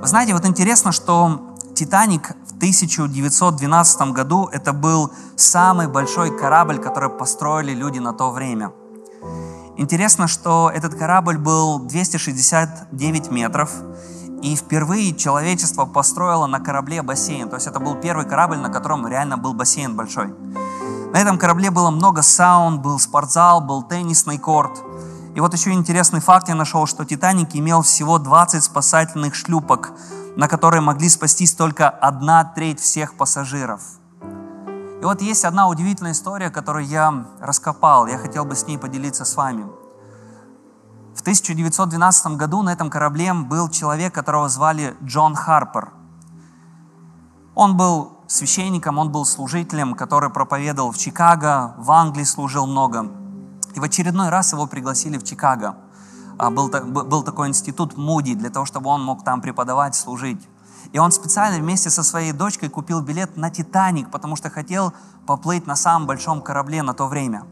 Вы 0.00 0.06
знаете, 0.06 0.32
вот 0.32 0.46
интересно, 0.46 0.92
что 0.92 1.49
«Титаник» 1.80 2.36
1912 2.60 4.12
году 4.12 4.50
это 4.52 4.74
был 4.74 5.10
самый 5.34 5.88
большой 5.88 6.36
корабль, 6.36 6.78
который 6.78 7.08
построили 7.08 7.72
люди 7.72 7.98
на 7.98 8.12
то 8.12 8.30
время. 8.30 8.72
Интересно, 9.78 10.28
что 10.28 10.70
этот 10.74 10.94
корабль 10.94 11.38
был 11.38 11.78
269 11.78 13.30
метров, 13.30 13.70
и 14.42 14.54
впервые 14.56 15.16
человечество 15.16 15.86
построило 15.86 16.46
на 16.46 16.60
корабле 16.60 17.00
бассейн. 17.00 17.48
То 17.48 17.56
есть 17.56 17.66
это 17.66 17.80
был 17.80 17.94
первый 17.94 18.26
корабль, 18.26 18.58
на 18.58 18.68
котором 18.68 19.06
реально 19.06 19.38
был 19.38 19.54
бассейн 19.54 19.96
большой. 19.96 20.34
На 21.14 21.16
этом 21.18 21.38
корабле 21.38 21.70
было 21.70 21.88
много 21.88 22.20
саун, 22.20 22.82
был 22.82 22.98
спортзал, 22.98 23.62
был 23.62 23.82
теннисный 23.82 24.36
корт. 24.36 24.82
И 25.34 25.40
вот 25.40 25.54
еще 25.54 25.72
интересный 25.72 26.20
факт 26.20 26.48
я 26.50 26.54
нашел, 26.54 26.86
что 26.86 27.06
Титаник 27.06 27.54
имел 27.54 27.80
всего 27.80 28.18
20 28.18 28.62
спасательных 28.62 29.34
шлюпок, 29.34 29.92
на 30.40 30.48
которые 30.48 30.80
могли 30.80 31.10
спастись 31.10 31.52
только 31.52 31.90
одна 31.90 32.44
треть 32.44 32.80
всех 32.80 33.14
пассажиров. 33.14 33.82
И 35.02 35.04
вот 35.04 35.20
есть 35.20 35.44
одна 35.44 35.68
удивительная 35.68 36.12
история, 36.12 36.48
которую 36.48 36.86
я 36.86 37.26
раскопал, 37.40 38.06
я 38.06 38.16
хотел 38.16 38.46
бы 38.46 38.54
с 38.54 38.66
ней 38.66 38.78
поделиться 38.78 39.26
с 39.26 39.36
вами. 39.36 39.66
В 41.14 41.20
1912 41.20 42.38
году 42.38 42.62
на 42.62 42.72
этом 42.72 42.88
корабле 42.88 43.34
был 43.34 43.68
человек, 43.68 44.14
которого 44.14 44.48
звали 44.48 44.96
Джон 45.04 45.34
Харпер. 45.34 45.90
Он 47.54 47.76
был 47.76 48.20
священником, 48.26 48.96
он 48.96 49.12
был 49.12 49.26
служителем, 49.26 49.94
который 49.94 50.30
проповедовал 50.30 50.92
в 50.92 50.96
Чикаго, 50.96 51.74
в 51.76 51.90
Англии 51.90 52.24
служил 52.24 52.66
много. 52.66 53.10
И 53.74 53.78
в 53.78 53.82
очередной 53.82 54.30
раз 54.30 54.54
его 54.54 54.66
пригласили 54.66 55.18
в 55.18 55.22
Чикаго. 55.22 55.74
А, 56.40 56.48
был, 56.48 56.70
был 56.70 57.22
такой 57.22 57.48
институт 57.48 57.98
Муди, 57.98 58.34
для 58.34 58.48
того, 58.48 58.64
чтобы 58.64 58.88
он 58.88 59.04
мог 59.04 59.24
там 59.24 59.42
преподавать, 59.42 59.94
служить. 59.94 60.48
И 60.90 60.98
он 60.98 61.12
специально 61.12 61.58
вместе 61.58 61.90
со 61.90 62.02
своей 62.02 62.32
дочкой 62.32 62.70
купил 62.70 63.02
билет 63.02 63.36
на 63.36 63.50
«Титаник», 63.50 64.10
потому 64.10 64.36
что 64.36 64.48
хотел 64.48 64.94
поплыть 65.26 65.66
на 65.66 65.76
самом 65.76 66.06
большом 66.06 66.40
корабле 66.40 66.82
на 66.82 66.94
то 66.94 67.08
время. 67.08 67.42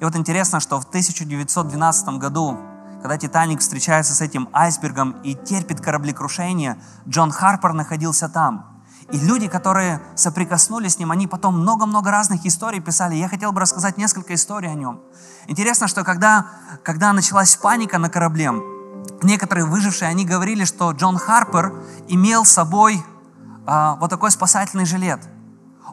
И 0.00 0.04
вот 0.06 0.16
интересно, 0.16 0.60
что 0.60 0.80
в 0.80 0.86
1912 0.86 2.08
году, 2.18 2.56
когда 3.02 3.18
«Титаник» 3.18 3.60
встречается 3.60 4.14
с 4.14 4.22
этим 4.22 4.48
айсбергом 4.50 5.20
и 5.22 5.34
терпит 5.34 5.82
кораблекрушение, 5.82 6.80
Джон 7.06 7.30
Харпер 7.30 7.74
находился 7.74 8.30
там– 8.30 8.72
и 9.12 9.18
люди, 9.18 9.46
которые 9.46 10.00
соприкоснулись 10.16 10.94
с 10.94 10.98
ним, 10.98 11.12
они 11.12 11.28
потом 11.28 11.60
много-много 11.60 12.10
разных 12.10 12.44
историй 12.44 12.80
писали. 12.80 13.14
Я 13.14 13.28
хотел 13.28 13.52
бы 13.52 13.60
рассказать 13.60 13.98
несколько 13.98 14.34
историй 14.34 14.70
о 14.70 14.74
нем. 14.74 15.00
Интересно, 15.46 15.86
что 15.86 16.02
когда, 16.02 16.46
когда 16.82 17.12
началась 17.12 17.54
паника 17.56 17.98
на 17.98 18.10
корабле, 18.10 18.50
некоторые 19.22 19.64
выжившие, 19.64 20.08
они 20.08 20.24
говорили, 20.24 20.64
что 20.64 20.90
Джон 20.90 21.18
Харпер 21.18 21.72
имел 22.08 22.44
с 22.44 22.50
собой 22.50 23.04
а, 23.64 23.94
вот 23.96 24.10
такой 24.10 24.32
спасательный 24.32 24.86
жилет. 24.86 25.20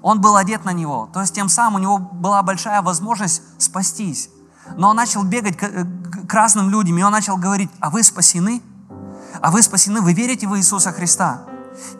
Он 0.02 0.20
был 0.20 0.36
одет 0.36 0.66
на 0.66 0.72
него. 0.72 1.08
То 1.14 1.22
есть 1.22 1.36
тем 1.36 1.50
самым 1.50 1.76
у 1.76 1.80
него 1.80 1.98
была 2.00 2.42
большая 2.42 2.82
возможность 2.82 3.44
спастись. 3.60 4.30
Но 4.76 4.90
он 4.90 4.96
начал 4.96 5.24
бегать 5.24 5.56
к, 5.56 5.68
к 6.28 6.34
разным 6.34 6.70
людям, 6.70 6.98
и 6.98 7.04
он 7.04 7.12
начал 7.12 7.38
говорить, 7.38 7.70
а 7.80 7.92
вы 7.92 8.02
спасены? 8.02 8.64
А 9.40 9.52
вы 9.52 9.62
спасены? 9.62 10.02
Вы 10.02 10.14
верите 10.14 10.48
в 10.48 10.58
Иисуса 10.58 10.92
Христа? 10.92 11.44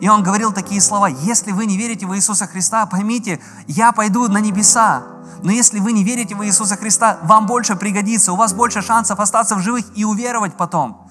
И 0.00 0.08
он 0.08 0.22
говорил 0.22 0.52
такие 0.52 0.80
слова, 0.80 1.06
если 1.06 1.52
вы 1.52 1.66
не 1.66 1.76
верите 1.76 2.06
в 2.06 2.14
Иисуса 2.16 2.46
Христа, 2.46 2.86
поймите, 2.86 3.40
я 3.66 3.92
пойду 3.92 4.28
на 4.28 4.38
небеса. 4.38 5.02
Но 5.42 5.50
если 5.52 5.78
вы 5.78 5.92
не 5.92 6.04
верите 6.04 6.34
в 6.34 6.44
Иисуса 6.44 6.76
Христа, 6.76 7.18
вам 7.22 7.46
больше 7.46 7.76
пригодится, 7.76 8.32
у 8.32 8.36
вас 8.36 8.52
больше 8.54 8.82
шансов 8.82 9.20
остаться 9.20 9.56
в 9.56 9.60
живых 9.60 9.84
и 9.94 10.04
уверовать 10.04 10.56
потом. 10.56 11.06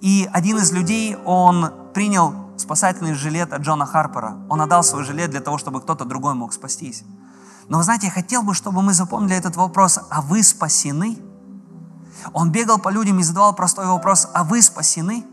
И 0.00 0.28
один 0.32 0.58
из 0.58 0.72
людей, 0.72 1.16
он 1.24 1.70
принял 1.94 2.34
спасательный 2.56 3.14
жилет 3.14 3.52
от 3.52 3.62
Джона 3.62 3.86
Харпера. 3.86 4.36
Он 4.48 4.60
отдал 4.60 4.82
свой 4.82 5.04
жилет 5.04 5.30
для 5.30 5.40
того, 5.40 5.58
чтобы 5.58 5.80
кто-то 5.80 6.04
другой 6.04 6.34
мог 6.34 6.52
спастись. 6.52 7.04
Но 7.68 7.78
вы 7.78 7.84
знаете, 7.84 8.06
я 8.06 8.12
хотел 8.12 8.42
бы, 8.42 8.54
чтобы 8.54 8.82
мы 8.82 8.92
запомнили 8.92 9.36
этот 9.36 9.56
вопрос, 9.56 9.98
а 10.10 10.20
вы 10.20 10.42
спасены? 10.42 11.18
Он 12.32 12.50
бегал 12.50 12.78
по 12.78 12.88
людям 12.88 13.18
и 13.18 13.22
задавал 13.22 13.54
простой 13.54 13.86
вопрос, 13.86 14.28
а 14.32 14.44
вы 14.44 14.62
спасены? 14.62 15.24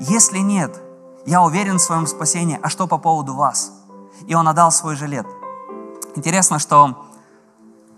Если 0.00 0.38
нет, 0.38 0.80
я 1.26 1.42
уверен 1.42 1.76
в 1.76 1.82
своем 1.82 2.06
спасении, 2.06 2.58
а 2.62 2.68
что 2.68 2.86
по 2.86 2.98
поводу 2.98 3.34
вас? 3.34 3.72
И 4.26 4.34
он 4.34 4.48
отдал 4.48 4.72
свой 4.72 4.96
жилет. 4.96 5.26
Интересно, 6.16 6.58
что 6.58 7.06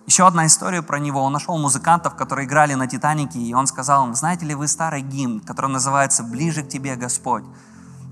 еще 0.06 0.26
одна 0.26 0.46
история 0.46 0.82
про 0.82 0.98
него. 0.98 1.22
Он 1.22 1.32
нашел 1.32 1.56
музыкантов, 1.56 2.16
которые 2.16 2.46
играли 2.46 2.74
на 2.74 2.86
«Титанике», 2.86 3.38
и 3.38 3.54
он 3.54 3.66
сказал 3.66 4.06
им, 4.06 4.14
знаете 4.14 4.44
ли 4.44 4.54
вы 4.54 4.66
старый 4.66 5.02
гимн, 5.02 5.40
который 5.40 5.70
называется 5.70 6.22
«Ближе 6.24 6.62
к 6.62 6.68
тебе, 6.68 6.96
Господь». 6.96 7.44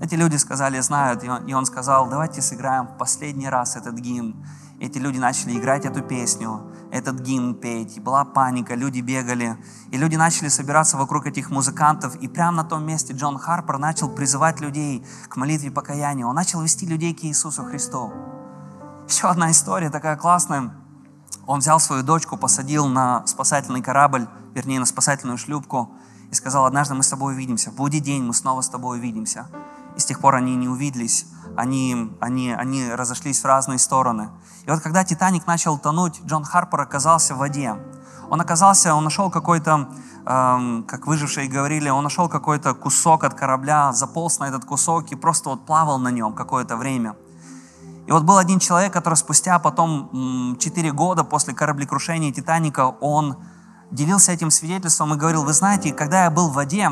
Эти 0.01 0.15
люди 0.15 0.37
сказали, 0.37 0.79
знают, 0.79 1.23
и 1.23 1.53
он 1.53 1.65
сказал, 1.65 2.07
давайте 2.07 2.41
сыграем 2.41 2.87
в 2.87 2.97
последний 2.97 3.49
раз 3.49 3.75
этот 3.75 3.95
гимн. 3.95 4.35
Эти 4.81 4.97
люди 4.97 5.19
начали 5.19 5.59
играть 5.59 5.85
эту 5.85 6.01
песню, 6.01 6.63
этот 6.91 7.19
гимн 7.19 7.53
петь. 7.53 8.01
Была 8.01 8.25
паника, 8.25 8.73
люди 8.73 8.99
бегали. 8.99 9.55
И 9.91 9.97
люди 9.97 10.15
начали 10.15 10.47
собираться 10.47 10.97
вокруг 10.97 11.27
этих 11.27 11.51
музыкантов. 11.51 12.15
И 12.15 12.27
прямо 12.27 12.57
на 12.57 12.63
том 12.63 12.83
месте 12.83 13.13
Джон 13.13 13.37
Харпер 13.37 13.77
начал 13.77 14.09
призывать 14.09 14.59
людей 14.59 15.05
к 15.29 15.35
молитве 15.35 15.69
покаяния. 15.69 16.25
Он 16.25 16.33
начал 16.33 16.63
вести 16.63 16.87
людей 16.87 17.13
к 17.13 17.23
Иисусу 17.23 17.63
Христу. 17.63 18.11
Еще 19.07 19.27
одна 19.27 19.51
история 19.51 19.91
такая 19.91 20.17
классная. 20.17 20.73
Он 21.45 21.59
взял 21.59 21.79
свою 21.79 22.01
дочку, 22.01 22.35
посадил 22.35 22.87
на 22.87 23.23
спасательный 23.27 23.83
корабль, 23.83 24.27
вернее, 24.55 24.79
на 24.79 24.87
спасательную 24.87 25.37
шлюпку, 25.37 25.91
и 26.31 26.33
сказал, 26.33 26.65
однажды 26.65 26.95
мы 26.95 27.03
с 27.03 27.09
тобой 27.09 27.35
увидимся. 27.35 27.69
Будет 27.69 28.01
день, 28.01 28.23
мы 28.23 28.33
снова 28.33 28.61
с 28.61 28.69
тобой 28.69 28.97
увидимся. 28.97 29.47
И 29.95 29.99
с 29.99 30.05
тех 30.05 30.19
пор 30.19 30.37
они 30.37 30.55
не 30.55 30.67
увиделись 30.67 31.27
они, 31.57 32.11
они, 32.19 32.51
они 32.51 32.91
разошлись 32.93 33.41
в 33.41 33.45
разные 33.45 33.79
стороны. 33.79 34.29
И 34.65 34.69
вот 34.69 34.81
когда 34.81 35.03
Титаник 35.03 35.47
начал 35.47 35.77
тонуть, 35.77 36.21
Джон 36.25 36.43
Харпер 36.43 36.81
оказался 36.81 37.35
в 37.35 37.39
воде. 37.39 37.75
Он 38.29 38.39
оказался, 38.39 38.95
он 38.95 39.03
нашел 39.03 39.29
какой-то, 39.29 39.89
эм, 40.25 40.83
как 40.87 41.07
выжившие 41.07 41.49
говорили, 41.49 41.89
он 41.89 42.03
нашел 42.03 42.29
какой-то 42.29 42.73
кусок 42.73 43.23
от 43.23 43.33
корабля, 43.33 43.91
заполз 43.91 44.39
на 44.39 44.45
этот 44.45 44.63
кусок 44.65 45.11
и 45.11 45.15
просто 45.15 45.49
вот 45.49 45.65
плавал 45.65 45.99
на 45.99 46.11
нем 46.11 46.33
какое-то 46.33 46.77
время. 46.77 47.15
И 48.07 48.11
вот 48.11 48.23
был 48.23 48.37
один 48.37 48.59
человек, 48.59 48.93
который 48.93 49.15
спустя 49.15 49.59
потом, 49.59 50.57
4 50.59 50.91
года 50.91 51.23
после 51.23 51.53
кораблекрушения 51.53 52.31
Титаника, 52.31 52.87
он 52.87 53.37
делился 53.91 54.31
этим 54.31 54.49
свидетельством 54.49 55.13
и 55.13 55.17
говорил, 55.17 55.43
вы 55.43 55.53
знаете, 55.53 55.93
когда 55.93 56.23
я 56.23 56.31
был 56.31 56.49
в 56.49 56.53
воде, 56.53 56.89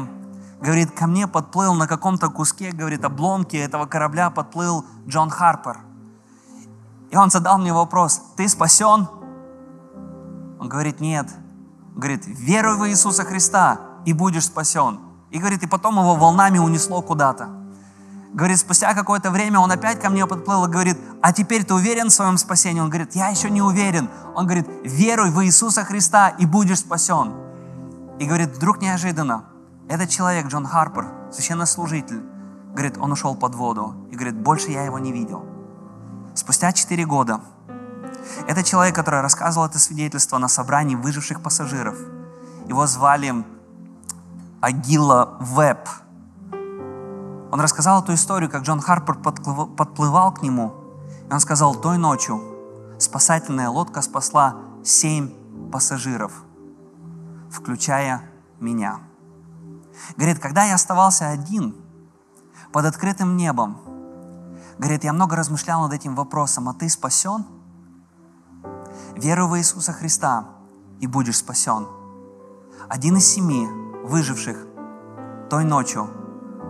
говорит, 0.62 0.92
ко 0.92 1.08
мне 1.08 1.28
подплыл 1.28 1.74
на 1.74 1.88
каком-то 1.88 2.30
куске, 2.30 2.72
говорит, 2.72 3.04
обломки 3.04 3.56
этого 3.56 3.86
корабля 3.86 4.30
подплыл 4.30 4.86
Джон 5.08 5.30
Харпер. 5.30 5.78
И 7.12 7.18
он 7.18 7.32
задал 7.32 7.58
мне 7.58 7.74
вопрос, 7.74 8.22
ты 8.36 8.48
спасен? 8.48 9.08
Он 10.60 10.68
говорит, 10.68 11.00
нет. 11.00 11.28
Он 11.96 12.02
говорит, 12.02 12.24
веруй 12.26 12.78
в 12.78 12.88
Иисуса 12.90 13.24
Христа 13.24 13.80
и 14.06 14.14
будешь 14.14 14.46
спасен. 14.46 15.00
И 15.32 15.40
говорит, 15.40 15.64
и 15.64 15.68
потом 15.68 15.96
его 15.96 16.16
волнами 16.16 16.60
унесло 16.60 17.02
куда-то. 17.02 17.50
Говорит, 18.34 18.60
спустя 18.60 18.94
какое-то 18.94 19.32
время 19.32 19.60
он 19.60 19.72
опять 19.72 20.00
ко 20.00 20.10
мне 20.10 20.28
подплыл 20.28 20.66
и 20.66 20.70
говорит, 20.70 21.00
а 21.22 21.34
теперь 21.34 21.64
ты 21.64 21.74
уверен 21.74 22.10
в 22.10 22.14
своем 22.14 22.38
спасении? 22.38 22.80
Он 22.80 22.90
говорит, 22.90 23.16
я 23.16 23.30
еще 23.30 23.50
не 23.50 23.62
уверен. 23.62 24.08
Он 24.36 24.46
говорит, 24.46 24.68
веруй 24.84 25.32
в 25.32 25.44
Иисуса 25.44 25.84
Христа 25.84 26.30
и 26.30 26.46
будешь 26.46 26.80
спасен. 26.80 27.34
И 28.20 28.26
говорит, 28.26 28.56
вдруг 28.56 28.82
неожиданно 28.82 29.46
этот 29.90 30.10
человек, 30.10 30.48
Джон 30.48 30.66
Харпер, 30.66 31.08
священнослужитель, 31.32 32.24
говорит, 32.72 32.98
он 33.00 33.12
ушел 33.12 33.36
под 33.36 33.56
воду. 33.56 33.96
И 34.12 34.16
говорит, 34.16 34.36
больше 34.36 34.72
я 34.72 34.84
его 34.84 35.00
не 35.00 35.12
видел. 35.12 35.44
Спустя 36.36 36.72
четыре 36.72 37.06
года 37.06 37.42
этот 38.48 38.66
человек, 38.66 38.96
который 38.96 39.22
рассказывал 39.22 39.66
это 39.66 39.80
свидетельство 39.80 40.38
на 40.38 40.48
собрании 40.48 40.96
выживших 40.96 41.42
пассажиров, 41.42 41.98
его 42.68 42.86
звали 42.86 43.44
Агила 44.62 45.38
Веб. 45.40 45.90
Он 47.52 47.60
рассказал 47.60 48.04
эту 48.04 48.14
историю, 48.14 48.50
как 48.50 48.62
Джон 48.62 48.80
Харпер 48.80 49.16
подплывал 49.16 50.32
к 50.32 50.44
нему, 50.44 50.74
и 51.28 51.34
он 51.34 51.40
сказал, 51.40 51.74
той 51.74 51.98
ночью 51.98 52.42
спасательная 53.00 53.70
лодка 53.70 54.02
спасла 54.02 54.56
семь 54.84 55.32
пассажиров, 55.72 56.32
включая 57.50 58.22
меня. 58.60 59.00
Говорит, 60.18 60.40
когда 60.40 60.66
я 60.66 60.76
оставался 60.76 61.30
один 61.30 61.76
под 62.72 62.86
открытым 62.86 63.38
небом, 63.38 63.78
говорит, 64.78 65.04
я 65.04 65.14
много 65.14 65.36
размышлял 65.36 65.82
над 65.82 65.94
этим 65.94 66.16
вопросом, 66.16 66.70
а 66.70 66.74
ты 66.74 66.90
спасен? 66.90 67.46
Веруй 69.16 69.50
в 69.50 69.58
Иисуса 69.58 69.94
Христа 69.94 70.46
и 71.00 71.08
будешь 71.08 71.38
спасен. 71.38 71.88
Один 72.88 73.18
из 73.18 73.28
семи 73.28 73.68
выживших 74.04 74.58
той 75.50 75.64
ночью 75.64 76.10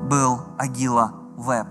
был 0.03 0.41
Агила 0.57 1.13
Веб. 1.37 1.67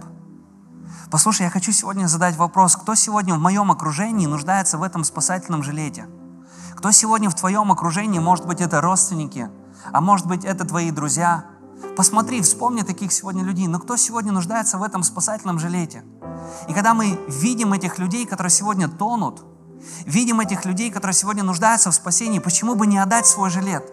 Послушай, 1.11 1.43
я 1.43 1.51
хочу 1.51 1.73
сегодня 1.73 2.07
задать 2.07 2.37
вопрос, 2.37 2.77
кто 2.77 2.95
сегодня 2.95 3.35
в 3.35 3.39
моем 3.39 3.71
окружении 3.71 4.27
нуждается 4.27 4.79
в 4.79 4.83
этом 4.83 5.05
спасательном 5.05 5.63
жилете? 5.63 6.07
Кто 6.77 6.91
сегодня 6.93 7.29
в 7.29 7.35
твоем 7.35 7.73
окружении, 7.73 8.19
может 8.19 8.47
быть, 8.47 8.61
это 8.61 8.81
родственники, 8.81 9.51
а 9.93 10.01
может 10.01 10.27
быть, 10.27 10.45
это 10.45 10.65
твои 10.65 10.91
друзья. 10.91 11.45
Посмотри, 11.97 12.43
вспомни 12.43 12.83
таких 12.83 13.13
сегодня 13.13 13.45
людей. 13.45 13.67
Но 13.69 13.79
кто 13.79 13.97
сегодня 13.97 14.33
нуждается 14.33 14.79
в 14.79 14.83
этом 14.83 15.03
спасательном 15.03 15.59
жилете? 15.59 16.05
И 16.69 16.73
когда 16.73 16.95
мы 16.95 17.19
видим 17.29 17.73
этих 17.73 17.99
людей, 17.99 18.27
которые 18.27 18.51
сегодня 18.51 18.89
тонут, 18.89 19.45
видим 20.05 20.41
этих 20.41 20.65
людей, 20.65 20.91
которые 20.91 21.15
сегодня 21.15 21.43
нуждаются 21.43 21.91
в 21.91 21.95
спасении, 21.95 22.39
почему 22.39 22.75
бы 22.75 22.87
не 22.87 22.99
отдать 22.99 23.27
свой 23.27 23.51
жилет? 23.51 23.85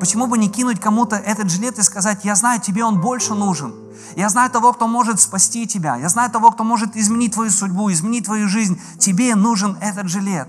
Почему 0.00 0.26
бы 0.26 0.38
не 0.38 0.48
кинуть 0.48 0.80
кому-то 0.80 1.16
этот 1.16 1.50
жилет 1.50 1.78
и 1.78 1.82
сказать, 1.82 2.24
я 2.24 2.34
знаю, 2.34 2.60
тебе 2.60 2.84
он 2.84 3.00
больше 3.00 3.34
нужен. 3.34 3.74
Я 4.16 4.28
знаю 4.28 4.50
того, 4.50 4.72
кто 4.72 4.86
может 4.86 5.20
спасти 5.20 5.66
тебя. 5.66 5.96
Я 5.96 6.08
знаю 6.08 6.30
того, 6.30 6.50
кто 6.50 6.64
может 6.64 6.96
изменить 6.96 7.34
твою 7.34 7.50
судьбу, 7.50 7.90
изменить 7.90 8.24
твою 8.24 8.48
жизнь. 8.48 8.80
Тебе 8.98 9.34
нужен 9.34 9.76
этот 9.80 10.08
жилет. 10.08 10.48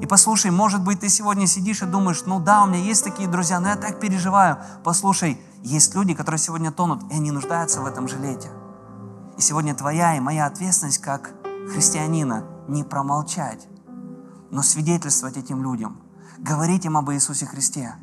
И 0.00 0.06
послушай, 0.06 0.50
может 0.50 0.82
быть, 0.82 1.00
ты 1.00 1.08
сегодня 1.08 1.46
сидишь 1.46 1.82
и 1.82 1.86
думаешь, 1.86 2.22
ну 2.26 2.40
да, 2.40 2.62
у 2.64 2.66
меня 2.66 2.78
есть 2.78 3.04
такие 3.04 3.28
друзья, 3.28 3.60
но 3.60 3.68
я 3.68 3.76
так 3.76 4.00
переживаю. 4.00 4.58
Послушай, 4.82 5.40
есть 5.62 5.94
люди, 5.94 6.14
которые 6.14 6.38
сегодня 6.38 6.70
тонут, 6.72 7.02
и 7.10 7.14
они 7.14 7.30
нуждаются 7.30 7.80
в 7.80 7.86
этом 7.86 8.08
жилете. 8.08 8.50
И 9.38 9.40
сегодня 9.40 9.74
твоя 9.74 10.16
и 10.16 10.20
моя 10.20 10.46
ответственность 10.46 10.98
как 10.98 11.32
христианина 11.72 12.44
не 12.68 12.84
промолчать, 12.84 13.66
но 14.50 14.62
свидетельствовать 14.62 15.36
этим 15.36 15.62
людям, 15.62 16.00
говорить 16.38 16.84
им 16.84 16.96
об 16.96 17.10
Иисусе 17.10 17.46
Христе. 17.46 17.94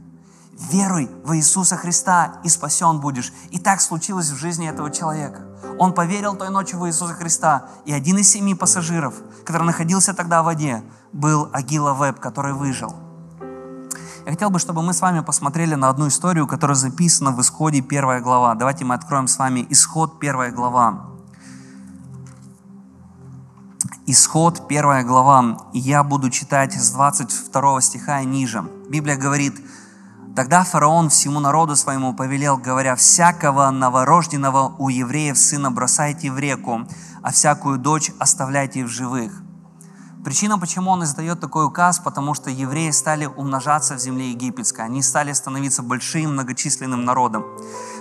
Веруй 0.72 1.10
в 1.24 1.36
Иисуса 1.36 1.78
Христа 1.78 2.40
и 2.44 2.50
спасен 2.50 3.00
будешь. 3.00 3.34
И 3.50 3.60
так 3.60 3.82
случилось 3.82 4.30
в 4.30 4.36
жизни 4.36 4.70
этого 4.70 4.92
человека. 4.92 5.50
Он 5.77 5.94
поверил 5.94 6.36
той 6.36 6.50
ночью 6.50 6.80
в 6.80 6.88
Иисуса 6.88 7.13
Христа, 7.13 7.65
и 7.86 7.94
один 7.94 8.18
из 8.18 8.30
семи 8.30 8.56
пассажиров, 8.56 9.15
который 9.46 9.63
находился 9.63 10.13
тогда 10.13 10.41
в 10.41 10.46
воде, 10.46 10.84
был 11.12 11.50
Агила 11.53 11.94
Веб, 11.94 12.20
который 12.20 12.53
выжил. 12.53 12.96
Я 14.25 14.32
хотел 14.32 14.51
бы, 14.51 14.60
чтобы 14.60 14.84
мы 14.84 14.94
с 14.94 15.01
вами 15.01 15.22
посмотрели 15.22 15.74
на 15.74 15.89
одну 15.89 16.08
историю, 16.08 16.46
которая 16.46 16.75
записана 16.75 17.32
в 17.32 17.41
Исходе 17.41 17.82
первая 17.82 18.22
глава. 18.22 18.53
Давайте 18.53 18.86
мы 18.86 18.94
откроем 18.94 19.27
с 19.27 19.38
вами 19.38 19.65
Исход 19.70 20.20
первая 20.20 20.51
глава. 20.51 21.08
Исход 24.06 24.68
первая 24.68 25.03
глава. 25.03 25.58
Я 25.74 26.03
буду 26.03 26.30
читать 26.30 26.74
с 26.74 26.91
22 26.91 27.82
стиха 27.82 28.22
и 28.22 28.25
ниже. 28.25 28.63
Библия 28.89 29.15
говорит, 29.15 29.60
Тогда 30.34 30.64
фараон 30.64 31.10
всему 31.10 31.42
народу 31.42 31.76
своему 31.76 32.14
повелел, 32.14 32.58
говоря, 32.58 32.96
«Всякого 32.96 33.70
новорожденного 33.70 34.76
у 34.78 34.88
евреев 34.88 35.38
сына 35.38 35.72
бросайте 35.72 36.32
в 36.32 36.40
реку, 36.40 36.88
а 37.22 37.32
всякую 37.32 37.78
дочь 37.78 38.12
оставляйте 38.18 38.86
в 38.86 38.88
живых». 38.88 39.44
Причина, 40.24 40.58
почему 40.58 40.92
он 40.92 41.04
издает 41.04 41.42
такой 41.42 41.66
указ, 41.66 42.00
потому 42.00 42.34
что 42.34 42.50
евреи 42.50 42.92
стали 42.92 43.26
умножаться 43.26 43.96
в 43.96 44.00
земле 44.00 44.30
египетской. 44.30 44.86
Они 44.86 45.02
стали 45.02 45.34
становиться 45.34 45.82
большим, 45.82 46.34
многочисленным 46.34 47.04
народом. 47.04 47.44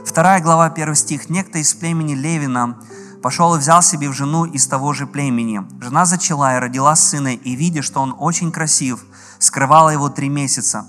Вторая 0.04 0.40
глава, 0.40 0.70
первый 0.70 0.96
стих. 0.96 1.30
«Некто 1.30 1.58
из 1.58 1.74
племени 1.74 2.14
Левина 2.14 2.78
пошел 3.22 3.56
и 3.56 3.58
взял 3.58 3.82
себе 3.82 4.08
в 4.08 4.12
жену 4.12 4.44
из 4.44 4.66
того 4.66 4.92
же 4.92 5.06
племени. 5.06 5.62
Жена 5.80 6.04
зачала 6.04 6.56
и 6.56 6.60
родила 6.60 6.94
сына, 6.94 7.34
и, 7.34 7.56
видя, 7.56 7.82
что 7.82 8.00
он 8.00 8.14
очень 8.16 8.52
красив, 8.52 9.04
скрывала 9.38 9.90
его 9.90 10.10
три 10.10 10.28
месяца. 10.28 10.86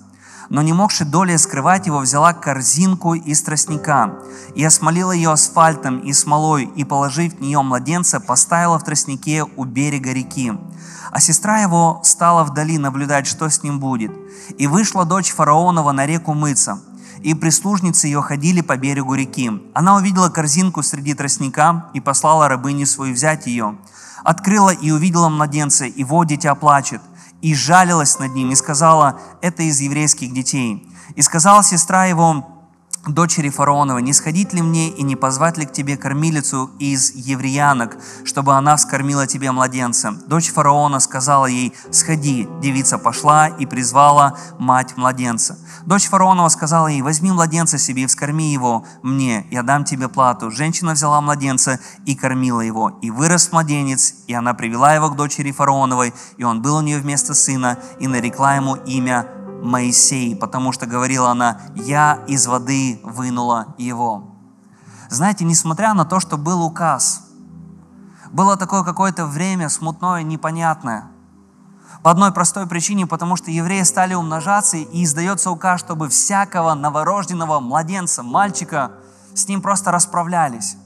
Но 0.52 0.62
не 0.62 0.74
могши 0.74 1.06
долей 1.06 1.38
скрывать 1.38 1.88
его, 1.88 2.00
взяла 2.00 2.34
корзинку 2.34 3.14
из 3.14 3.42
тростника 3.42 4.16
и 4.54 4.66
осмолила 4.66 5.14
ее 5.14 5.32
асфальтом 5.32 6.00
и 6.00 6.12
смолой, 6.12 6.66
и, 6.76 6.84
положив 6.84 7.36
в 7.36 7.42
нее 7.42 7.62
младенца, 7.62 8.20
поставила 8.20 8.78
в 8.78 8.84
тростнике 8.84 9.46
у 9.56 9.64
берега 9.64 10.12
реки. 10.12 10.52
А 11.10 11.22
сестра 11.22 11.62
его 11.62 12.02
стала 12.04 12.44
вдали 12.44 12.78
наблюдать, 12.78 13.28
что 13.28 13.50
с 13.50 13.64
ним 13.64 13.80
будет. 13.80 14.12
И 14.58 14.68
вышла 14.68 15.06
дочь 15.06 15.32
фараонова 15.32 15.94
на 15.94 16.06
реку 16.06 16.34
мыться, 16.34 16.82
и 17.22 17.34
прислужницы 17.34 18.08
ее 18.08 18.22
ходили 18.22 18.60
по 18.60 18.76
берегу 18.76 19.14
реки. 19.14 19.52
Она 19.74 19.96
увидела 19.96 20.28
корзинку 20.28 20.84
среди 20.84 21.14
тростника 21.14 21.86
и 21.94 22.02
послала 22.02 22.50
рабыне 22.50 22.86
свою 22.86 23.14
взять 23.14 23.48
ее. 23.48 23.78
Открыла 24.26 24.72
и 24.72 24.92
увидела 24.92 25.30
младенца, 25.30 25.86
и 25.86 26.04
вот 26.04 26.28
дитя 26.28 26.56
плачет, 26.56 27.02
и 27.42 27.56
жалилась 27.56 28.20
над 28.20 28.34
ним, 28.34 28.52
и 28.52 28.56
сказала, 28.56 29.20
это 29.42 29.64
из 29.64 29.80
еврейских 29.80 30.34
детей. 30.34 30.88
И 31.16 31.22
сказала 31.22 31.64
сестра 31.64 32.06
его, 32.06 32.46
дочери 33.08 33.50
фараонова, 33.50 33.98
не 34.00 34.14
сходить 34.14 34.54
ли 34.54 34.62
мне 34.62 34.90
и 34.90 35.04
не 35.04 35.16
позвать 35.16 35.58
ли 35.58 35.66
к 35.66 35.72
тебе 35.72 35.98
кормилицу 35.98 36.70
из 36.80 37.12
евреянок, 37.16 37.98
чтобы 38.24 38.54
она 38.54 38.76
вскормила 38.76 39.28
тебе 39.28 39.52
младенца? 39.52 40.12
Дочь 40.28 40.52
фараона 40.52 41.00
сказала 41.00 41.46
ей, 41.48 41.74
сходи. 41.92 42.48
Девица 42.62 42.98
пошла 42.98 43.48
и 43.48 43.66
призвала 43.66 44.38
мать 44.60 44.98
младенца. 44.98 45.58
Дочь 45.86 46.08
фараонова 46.08 46.50
сказала 46.50 46.88
ей, 46.88 47.02
возьми 47.02 47.32
младенца 47.32 47.78
себе 47.78 48.04
и 48.04 48.08
вскорми 48.08 48.54
его 48.54 48.86
мне, 49.02 49.48
я 49.52 49.64
дам 49.64 49.84
тебе 49.84 50.08
плату. 50.08 50.52
Женщина 50.52 50.94
взяла 50.94 51.22
младенца 51.22 51.80
и 52.06 52.16
кормила 52.16 52.62
его. 52.62 53.00
И 53.02 53.10
вырос 53.10 53.52
младенец, 53.52 54.14
и 54.28 54.34
она 54.34 54.54
привела 54.54 54.94
его 54.94 55.10
к 55.10 55.16
дочери 55.16 55.52
фараоновой, 55.52 56.14
и 56.38 56.44
он 56.44 56.62
был 56.62 56.78
у 56.78 56.82
нее 56.82 57.00
вместо 57.00 57.34
сына, 57.34 57.80
и 58.00 58.08
нарекла 58.08 58.56
ему 58.56 58.76
имя 58.76 59.26
Моисей, 59.62 60.36
потому 60.36 60.72
что 60.72 60.86
говорила 60.86 61.30
она, 61.30 61.60
я 61.76 62.24
из 62.28 62.48
воды 62.48 63.00
вынула 63.04 63.76
его. 63.78 64.36
Знаете, 65.10 65.46
несмотря 65.46 65.94
на 65.94 66.06
то, 66.06 66.20
что 66.20 66.38
был 66.38 66.64
указ, 66.64 67.28
было 68.32 68.56
такое 68.58 68.84
какое-то 68.84 69.26
время 69.26 69.70
смутное, 69.70 70.24
непонятное. 70.24 71.12
По 72.02 72.12
одной 72.12 72.32
простой 72.32 72.66
причине, 72.66 73.06
потому 73.06 73.36
что 73.36 73.52
евреи 73.52 73.84
стали 73.84 74.14
умножаться, 74.14 74.78
и 74.78 75.04
издается 75.04 75.52
указ, 75.52 75.80
чтобы 75.82 76.10
всякого 76.10 76.74
новорожденного 76.74 77.60
младенца, 77.60 78.24
мальчика, 78.24 78.92
с 79.36 79.48
ним 79.48 79.62
просто 79.62 79.92
расправлялись. 79.92 80.78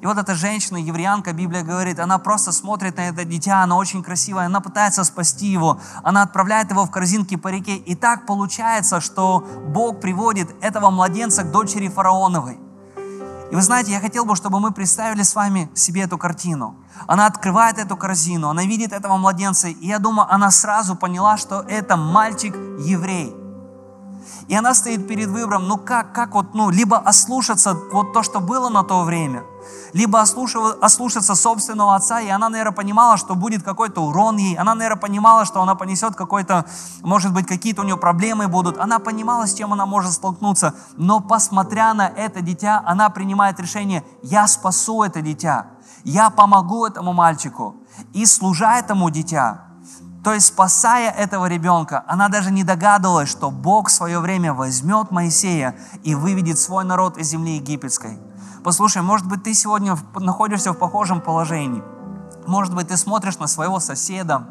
И 0.00 0.06
вот 0.06 0.16
эта 0.18 0.34
женщина, 0.34 0.76
евреянка, 0.76 1.32
Библия 1.32 1.62
говорит, 1.62 1.98
она 1.98 2.18
просто 2.18 2.52
смотрит 2.52 2.96
на 2.96 3.08
это 3.08 3.24
дитя, 3.24 3.62
она 3.62 3.76
очень 3.76 4.02
красивая, 4.02 4.46
она 4.46 4.60
пытается 4.60 5.04
спасти 5.04 5.46
его, 5.46 5.80
она 6.02 6.22
отправляет 6.22 6.70
его 6.70 6.84
в 6.86 6.90
корзинки 6.90 7.36
по 7.36 7.48
реке. 7.48 7.76
И 7.76 7.94
так 7.94 8.26
получается, 8.26 9.00
что 9.00 9.40
Бог 9.68 10.00
приводит 10.00 10.48
этого 10.62 10.90
младенца 10.90 11.42
к 11.42 11.50
дочери 11.50 11.88
фараоновой. 11.88 12.58
И 13.50 13.54
вы 13.54 13.62
знаете, 13.62 13.90
я 13.90 14.00
хотел 14.00 14.24
бы, 14.24 14.36
чтобы 14.36 14.60
мы 14.60 14.70
представили 14.70 15.22
с 15.22 15.34
вами 15.34 15.68
себе 15.74 16.02
эту 16.02 16.18
картину. 16.18 16.76
Она 17.08 17.26
открывает 17.26 17.78
эту 17.78 17.96
корзину, 17.96 18.48
она 18.48 18.62
видит 18.64 18.92
этого 18.92 19.16
младенца, 19.16 19.68
и 19.68 19.86
я 19.86 19.98
думаю, 19.98 20.32
она 20.32 20.50
сразу 20.52 20.94
поняла, 20.94 21.36
что 21.36 21.64
это 21.68 21.96
мальчик 21.96 22.54
еврей. 22.78 23.34
И 24.46 24.54
она 24.54 24.74
стоит 24.74 25.08
перед 25.08 25.28
выбором, 25.28 25.66
ну 25.66 25.78
как, 25.78 26.12
как 26.12 26.34
вот, 26.34 26.54
ну, 26.54 26.70
либо 26.70 26.98
ослушаться 26.98 27.76
вот 27.92 28.12
то, 28.12 28.22
что 28.22 28.40
было 28.40 28.68
на 28.68 28.84
то 28.84 29.04
время, 29.04 29.42
либо 29.92 30.20
ослушаться 30.20 31.34
собственного 31.34 31.94
отца, 31.94 32.20
и 32.20 32.28
она, 32.28 32.48
наверное, 32.48 32.72
понимала, 32.72 33.16
что 33.16 33.34
будет 33.34 33.62
какой-то 33.62 34.02
урон 34.02 34.36
ей, 34.36 34.56
она, 34.56 34.74
наверное, 34.74 35.00
понимала, 35.00 35.44
что 35.44 35.62
она 35.62 35.74
понесет 35.74 36.14
какой-то, 36.14 36.66
может 37.02 37.32
быть, 37.32 37.46
какие-то 37.46 37.82
у 37.82 37.84
нее 37.84 37.96
проблемы 37.96 38.48
будут, 38.48 38.78
она 38.78 38.98
понимала, 38.98 39.46
с 39.46 39.54
чем 39.54 39.72
она 39.72 39.86
может 39.86 40.12
столкнуться, 40.12 40.74
но 40.96 41.20
посмотря 41.20 41.94
на 41.94 42.08
это 42.08 42.40
дитя, 42.40 42.82
она 42.86 43.10
принимает 43.10 43.60
решение, 43.60 44.04
я 44.22 44.46
спасу 44.46 45.02
это 45.02 45.20
дитя, 45.20 45.66
я 46.04 46.30
помогу 46.30 46.86
этому 46.86 47.12
мальчику, 47.12 47.76
и 48.12 48.26
служа 48.26 48.78
этому 48.78 49.10
дитя, 49.10 49.70
то 50.22 50.34
есть, 50.34 50.48
спасая 50.48 51.10
этого 51.10 51.46
ребенка, 51.46 52.04
она 52.06 52.28
даже 52.28 52.50
не 52.50 52.62
догадывалась, 52.62 53.30
что 53.30 53.50
Бог 53.50 53.88
в 53.88 53.92
свое 53.92 54.18
время 54.20 54.52
возьмет 54.52 55.10
Моисея 55.10 55.76
и 56.04 56.14
выведет 56.14 56.58
свой 56.58 56.84
народ 56.84 57.16
из 57.16 57.28
земли 57.28 57.54
египетской. 57.54 58.18
Послушай, 58.62 59.02
может 59.02 59.26
быть, 59.26 59.42
ты 59.42 59.54
сегодня 59.54 59.96
находишься 60.14 60.72
в 60.72 60.76
похожем 60.76 61.20
положении. 61.20 61.82
Может 62.46 62.74
быть, 62.74 62.88
ты 62.88 62.96
смотришь 62.96 63.38
на 63.38 63.46
своего 63.46 63.80
соседа, 63.80 64.48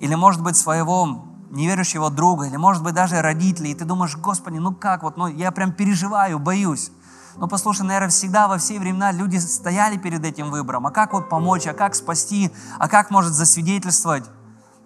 или, 0.00 0.14
может 0.14 0.42
быть, 0.42 0.56
своего 0.56 1.26
неверующего 1.50 2.10
друга, 2.10 2.46
или, 2.46 2.56
может 2.56 2.82
быть, 2.82 2.94
даже 2.94 3.20
родителей, 3.20 3.70
и 3.70 3.74
ты 3.74 3.84
думаешь, 3.84 4.16
Господи, 4.16 4.58
ну 4.58 4.74
как 4.74 5.02
вот, 5.02 5.16
ну 5.16 5.26
я 5.26 5.52
прям 5.52 5.72
переживаю, 5.72 6.38
боюсь. 6.38 6.90
Но 7.36 7.46
послушай, 7.46 7.82
наверное, 7.82 8.08
всегда 8.08 8.48
во 8.48 8.58
все 8.58 8.78
времена 8.78 9.12
люди 9.12 9.36
стояли 9.36 9.96
перед 9.96 10.24
этим 10.24 10.50
выбором. 10.50 10.86
А 10.86 10.90
как 10.90 11.12
вот 11.12 11.28
помочь, 11.28 11.66
а 11.66 11.72
как 11.72 11.94
спасти, 11.94 12.50
а 12.78 12.88
как 12.88 13.10
может 13.10 13.32
засвидетельствовать? 13.32 14.24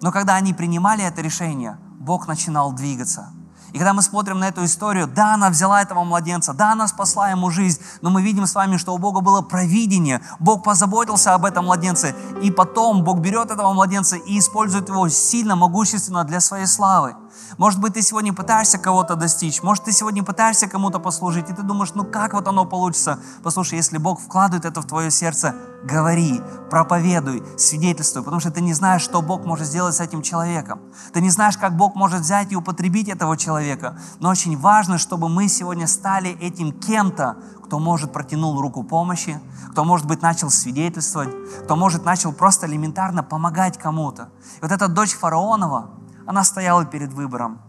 Но 0.00 0.12
когда 0.12 0.34
они 0.34 0.52
принимали 0.52 1.02
это 1.02 1.22
решение, 1.22 1.78
Бог 1.98 2.28
начинал 2.28 2.72
двигаться. 2.72 3.32
И 3.72 3.78
когда 3.78 3.92
мы 3.92 4.02
смотрим 4.02 4.38
на 4.38 4.48
эту 4.48 4.64
историю, 4.64 5.06
да, 5.06 5.34
она 5.34 5.50
взяла 5.50 5.82
этого 5.82 6.04
младенца, 6.04 6.52
да, 6.52 6.72
она 6.72 6.88
спасла 6.88 7.30
ему 7.30 7.50
жизнь, 7.50 7.80
но 8.00 8.10
мы 8.10 8.22
видим 8.22 8.46
с 8.46 8.54
вами, 8.54 8.76
что 8.76 8.94
у 8.94 8.98
Бога 8.98 9.20
было 9.20 9.42
провидение, 9.42 10.20
Бог 10.38 10.64
позаботился 10.64 11.34
об 11.34 11.44
этом 11.44 11.66
младенце, 11.66 12.14
и 12.42 12.50
потом 12.50 13.02
Бог 13.02 13.20
берет 13.20 13.50
этого 13.50 13.72
младенца 13.72 14.16
и 14.16 14.38
использует 14.38 14.88
его 14.88 15.08
сильно, 15.08 15.56
могущественно 15.56 16.24
для 16.24 16.40
своей 16.40 16.66
славы. 16.66 17.16
Может 17.58 17.80
быть, 17.80 17.94
ты 17.94 18.02
сегодня 18.02 18.32
пытаешься 18.32 18.78
кого-то 18.78 19.16
достичь, 19.16 19.62
может, 19.62 19.84
ты 19.84 19.92
сегодня 19.92 20.22
пытаешься 20.22 20.68
кому-то 20.68 20.98
послужить, 20.98 21.50
и 21.50 21.52
ты 21.52 21.62
думаешь, 21.62 21.92
ну 21.94 22.04
как 22.04 22.34
вот 22.34 22.48
оно 22.48 22.64
получится? 22.64 23.18
Послушай, 23.42 23.76
если 23.76 23.98
Бог 23.98 24.20
вкладывает 24.20 24.64
это 24.64 24.80
в 24.80 24.86
твое 24.86 25.10
сердце, 25.10 25.54
говори, 25.84 26.40
проповедуй, 26.70 27.42
свидетельствуй, 27.56 28.22
потому 28.22 28.40
что 28.40 28.50
ты 28.50 28.60
не 28.60 28.74
знаешь, 28.74 29.02
что 29.02 29.22
Бог 29.22 29.44
может 29.44 29.66
сделать 29.66 29.94
с 29.94 30.00
этим 30.00 30.22
человеком. 30.22 30.80
Ты 31.12 31.20
не 31.20 31.30
знаешь, 31.30 31.56
как 31.56 31.76
Бог 31.76 31.94
может 31.94 32.20
взять 32.20 32.52
и 32.52 32.56
употребить 32.56 33.08
этого 33.08 33.36
человека. 33.36 33.98
Но 34.18 34.30
очень 34.30 34.58
важно, 34.58 34.98
чтобы 34.98 35.28
мы 35.28 35.48
сегодня 35.48 35.86
стали 35.86 36.30
этим 36.40 36.72
кем-то, 36.72 37.36
кто 37.64 37.78
может 37.78 38.12
протянул 38.12 38.60
руку 38.60 38.84
помощи, 38.84 39.40
кто, 39.72 39.84
может 39.84 40.06
быть, 40.06 40.22
начал 40.22 40.50
свидетельствовать, 40.50 41.30
кто, 41.64 41.76
может, 41.76 42.04
начал 42.04 42.32
просто 42.32 42.66
элементарно 42.66 43.22
помогать 43.22 43.76
кому-то. 43.76 44.28
И 44.58 44.62
вот 44.62 44.70
эта 44.70 44.88
дочь 44.88 45.14
фараонова, 45.14 45.90
она 46.26 46.42
стояла 46.44 46.84
перед 46.84 47.12
выбором 47.12 47.60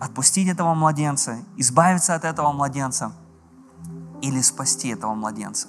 отпустить 0.00 0.48
этого 0.48 0.74
младенца, 0.74 1.38
избавиться 1.56 2.14
от 2.14 2.24
этого 2.24 2.52
младенца 2.52 3.12
или 4.20 4.40
спасти 4.40 4.88
этого 4.88 5.14
младенца. 5.14 5.68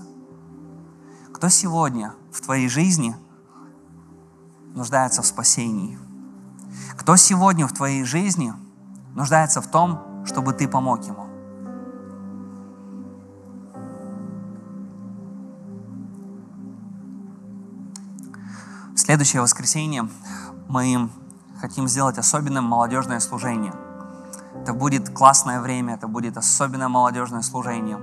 Кто 1.34 1.50
сегодня 1.50 2.14
в 2.32 2.42
твоей 2.42 2.68
жизни 2.68 3.16
нуждается 4.74 5.22
в 5.22 5.28
спасении? 5.28 6.00
Кто 6.98 7.16
сегодня 7.16 7.68
в 7.68 7.74
твоей 7.74 8.04
жизни 8.04 8.54
нуждается 9.14 9.62
в 9.62 9.68
том, 9.68 10.26
чтобы 10.26 10.54
ты 10.54 10.68
помог 10.68 11.06
ему? 11.06 11.28
Следующее 18.96 19.42
воскресенье 19.42 20.10
мы 20.68 21.10
хотим 21.60 21.88
сделать 21.88 22.18
особенное 22.18 22.62
молодежное 22.62 23.20
служение. 23.20 23.74
Это 24.62 24.74
будет 24.74 25.10
классное 25.10 25.62
время, 25.62 25.96
это 25.96 26.08
будет 26.08 26.38
особенное 26.38 26.88
молодежное 26.88 27.42
служение. 27.42 27.98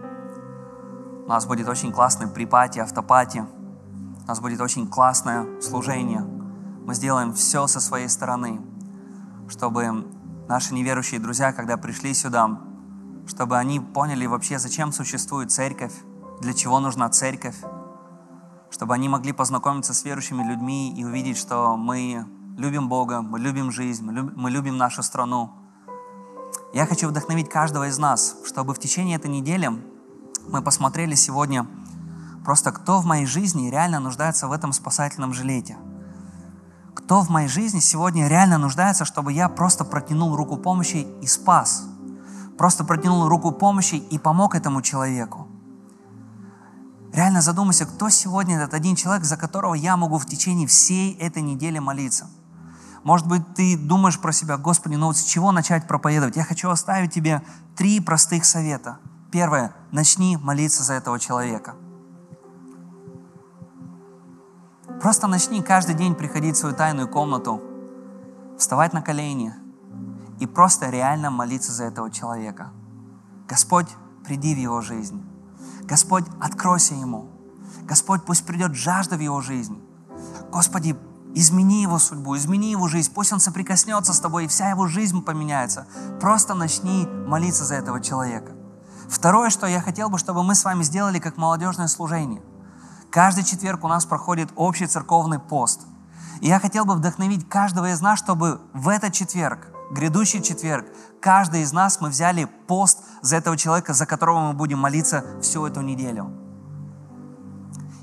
У 1.25 1.29
нас 1.29 1.47
будет 1.47 1.69
очень 1.69 1.93
классный 1.93 2.29
припати, 2.29 2.79
автопати. 2.79 3.45
У 4.25 4.27
нас 4.27 4.40
будет 4.40 4.61
очень 4.61 4.87
классное 4.88 5.61
служение. 5.61 6.21
Мы 6.21 6.95
сделаем 6.95 7.33
все 7.33 7.67
со 7.67 7.81
своей 7.81 8.09
стороны, 8.09 8.61
чтобы 9.49 10.07
наши 10.49 10.75
неверующие 10.75 11.21
друзья, 11.21 11.53
когда 11.53 11.77
пришли 11.77 12.12
сюда, 12.14 12.59
чтобы 13.27 13.57
они 13.57 13.81
поняли 13.81 14.27
вообще, 14.27 14.59
зачем 14.59 14.93
существует 14.93 15.51
церковь, 15.51 15.95
для 16.40 16.53
чего 16.53 16.81
нужна 16.81 17.09
церковь, 17.09 17.57
чтобы 18.71 18.95
они 18.95 19.09
могли 19.09 19.33
познакомиться 19.33 19.95
с 19.95 20.05
верующими 20.05 20.43
людьми 20.43 20.95
и 20.95 21.05
увидеть, 21.05 21.38
что 21.38 21.77
мы 21.77 22.27
любим 22.57 22.88
Бога, 22.88 23.23
мы 23.23 23.38
любим 23.38 23.71
жизнь, 23.71 24.05
мы 24.05 24.51
любим 24.51 24.77
нашу 24.77 25.03
страну. 25.03 25.53
Я 26.73 26.87
хочу 26.87 27.09
вдохновить 27.09 27.49
каждого 27.49 27.88
из 27.88 27.99
нас, 27.99 28.37
чтобы 28.47 28.75
в 28.75 28.79
течение 28.79 29.17
этой 29.17 29.31
недели 29.31 29.71
мы 30.49 30.62
посмотрели 30.62 31.14
сегодня 31.14 31.67
просто, 32.45 32.73
кто 32.73 33.01
в 33.01 33.07
моей 33.07 33.27
жизни 33.27 33.71
реально 33.71 34.01
нуждается 34.01 34.49
в 34.49 34.53
этом 34.53 34.73
спасательном 34.73 35.33
жилете. 35.33 35.77
Кто 36.95 37.23
в 37.23 37.29
моей 37.29 37.49
жизни 37.49 37.81
сегодня 37.81 38.29
реально 38.29 38.59
нуждается, 38.59 39.05
чтобы 39.05 39.33
я 39.33 39.49
просто 39.49 39.85
протянул 39.85 40.37
руку 40.37 40.57
помощи 40.57 41.07
и 41.21 41.27
спас. 41.27 41.85
Просто 42.57 42.85
протянул 42.85 43.29
руку 43.29 43.51
помощи 43.51 43.97
и 43.97 44.19
помог 44.19 44.55
этому 44.55 44.81
человеку. 44.81 45.49
Реально 47.12 47.43
задумайся, 47.43 47.87
кто 47.87 48.09
сегодня 48.11 48.57
этот 48.57 48.75
один 48.75 48.97
человек, 48.97 49.25
за 49.25 49.37
которого 49.37 49.75
я 49.75 49.97
могу 49.97 50.19
в 50.19 50.27
течение 50.27 50.67
всей 50.67 51.14
этой 51.14 51.43
недели 51.43 51.79
молиться. 51.79 52.29
Может 53.05 53.27
быть, 53.29 53.43
ты 53.55 53.77
думаешь 53.77 54.19
про 54.19 54.33
себя, 54.33 54.57
Господи, 54.57 54.95
ну 54.95 55.07
вот 55.07 55.19
с 55.19 55.25
чего 55.25 55.53
начать 55.53 55.87
проповедовать? 55.87 56.37
Я 56.37 56.45
хочу 56.45 56.71
оставить 56.71 57.12
тебе 57.12 57.43
три 57.77 58.01
простых 58.01 58.47
совета. 58.47 58.99
Первое, 59.31 59.75
начни 59.93 60.38
молиться 60.38 60.83
за 60.83 60.95
этого 60.95 61.21
человека. 61.21 61.75
Просто 65.03 65.27
начни 65.27 65.62
каждый 65.62 65.95
день 65.95 66.14
приходить 66.14 66.57
в 66.57 66.59
свою 66.59 66.75
тайную 66.75 67.07
комнату, 67.07 67.61
вставать 68.59 68.95
на 68.95 69.03
колени 69.03 69.53
и 70.40 70.47
просто 70.47 70.88
реально 70.88 71.31
молиться 71.31 71.73
за 71.73 71.85
этого 71.85 72.11
человека. 72.11 72.73
Господь, 73.47 73.88
приди 74.25 74.55
в 74.55 74.59
его 74.59 74.81
жизнь. 74.81 75.23
Господь, 75.83 76.25
откройся 76.40 76.95
ему. 76.95 77.29
Господь, 77.83 78.25
пусть 78.25 78.47
придет 78.47 78.75
жажда 78.75 79.17
в 79.17 79.21
его 79.21 79.43
жизнь. 79.43 79.79
Господи, 80.51 80.97
измени 81.35 81.83
его 81.83 81.99
судьбу, 81.99 82.37
измени 82.37 82.70
его 82.70 82.88
жизнь. 82.88 83.12
Пусть 83.12 83.33
он 83.33 83.40
соприкоснется 83.40 84.12
с 84.12 84.20
тобой, 84.20 84.44
и 84.44 84.49
вся 84.49 84.70
его 84.70 84.87
жизнь 84.87 85.23
поменяется. 85.23 85.87
Просто 86.20 86.55
начни 86.55 87.07
молиться 87.27 87.64
за 87.64 87.75
этого 87.75 88.01
человека. 88.01 88.53
Второе, 89.09 89.51
что 89.51 89.66
я 89.66 89.81
хотел 89.81 90.09
бы, 90.09 90.18
чтобы 90.18 90.42
мы 90.42 90.55
с 90.55 90.64
вами 90.64 90.83
сделали 90.83 91.18
как 91.18 91.37
молодежное 91.37 91.88
служение. 91.88 92.42
Каждый 93.11 93.44
четверг 93.44 93.85
у 93.85 93.88
нас 93.88 94.05
проходит 94.07 94.51
общий 94.57 94.87
церковный 94.87 95.38
пост. 95.38 95.83
И 96.40 96.49
я 96.49 96.59
хотел 96.59 96.85
бы 96.85 96.94
вдохновить 96.94 97.49
каждого 97.49 97.92
из 97.92 98.01
нас, 98.01 98.18
чтобы 98.18 98.61
в 98.73 98.88
этот 98.88 99.12
четверг 99.12 99.68
грядущий 99.90 100.42
четверг, 100.42 100.87
каждый 101.20 101.62
из 101.62 101.73
нас 101.73 102.01
мы 102.01 102.09
взяли 102.09 102.49
пост 102.66 103.01
за 103.23 103.37
этого 103.37 103.57
человека, 103.57 103.94
за 103.94 104.07
которого 104.07 104.49
мы 104.49 104.53
будем 104.53 104.79
молиться 104.79 105.25
всю 105.40 105.66
эту 105.66 105.81
неделю. 105.81 106.44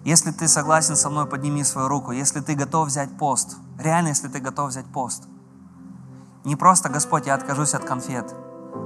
Если 0.04 0.32
ты 0.32 0.48
согласен 0.48 0.96
со 0.96 1.10
мной, 1.10 1.28
подними 1.28 1.64
свою 1.64 1.88
руку. 1.88 2.12
Если 2.12 2.40
ты 2.40 2.56
готов 2.56 2.88
взять 2.88 3.18
пост, 3.18 3.58
реально, 3.78 4.10
если 4.10 4.28
ты 4.28 4.40
готов 4.40 4.70
взять 4.70 4.86
пост. 4.86 5.24
Не 6.44 6.56
просто, 6.56 6.90
Господь, 6.90 7.28
я 7.28 7.36
откажусь 7.36 7.74
от 7.74 7.86
конфет. 7.86 8.34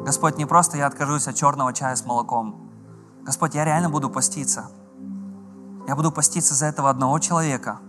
Господь, 0.04 0.38
не 0.38 0.45
просто 0.45 0.78
я 0.78 0.88
откажусь 0.88 1.28
от 1.28 1.36
черного 1.36 1.73
чая 1.73 1.95
с 1.95 2.06
молоком. 2.06 2.69
Господь, 3.23 3.56
я 3.56 3.63
реально 3.63 3.89
буду 3.89 4.10
поститься. 4.10 4.69
Я 5.88 5.95
буду 5.95 6.12
поститься 6.12 6.54
за 6.54 6.65
этого 6.65 6.89
одного 6.89 7.19
человека, 7.19 7.80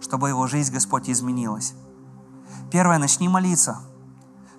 чтобы 0.00 0.28
его 0.28 0.46
жизнь, 0.46 0.72
Господь, 0.72 1.10
изменилась. 1.10 1.74
Первое, 2.70 2.98
начни 2.98 3.28
молиться– 3.28 3.80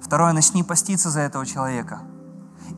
Второе, 0.01 0.33
начни 0.33 0.63
поститься 0.63 1.09
за 1.09 1.21
этого 1.21 1.45
человека. 1.45 2.01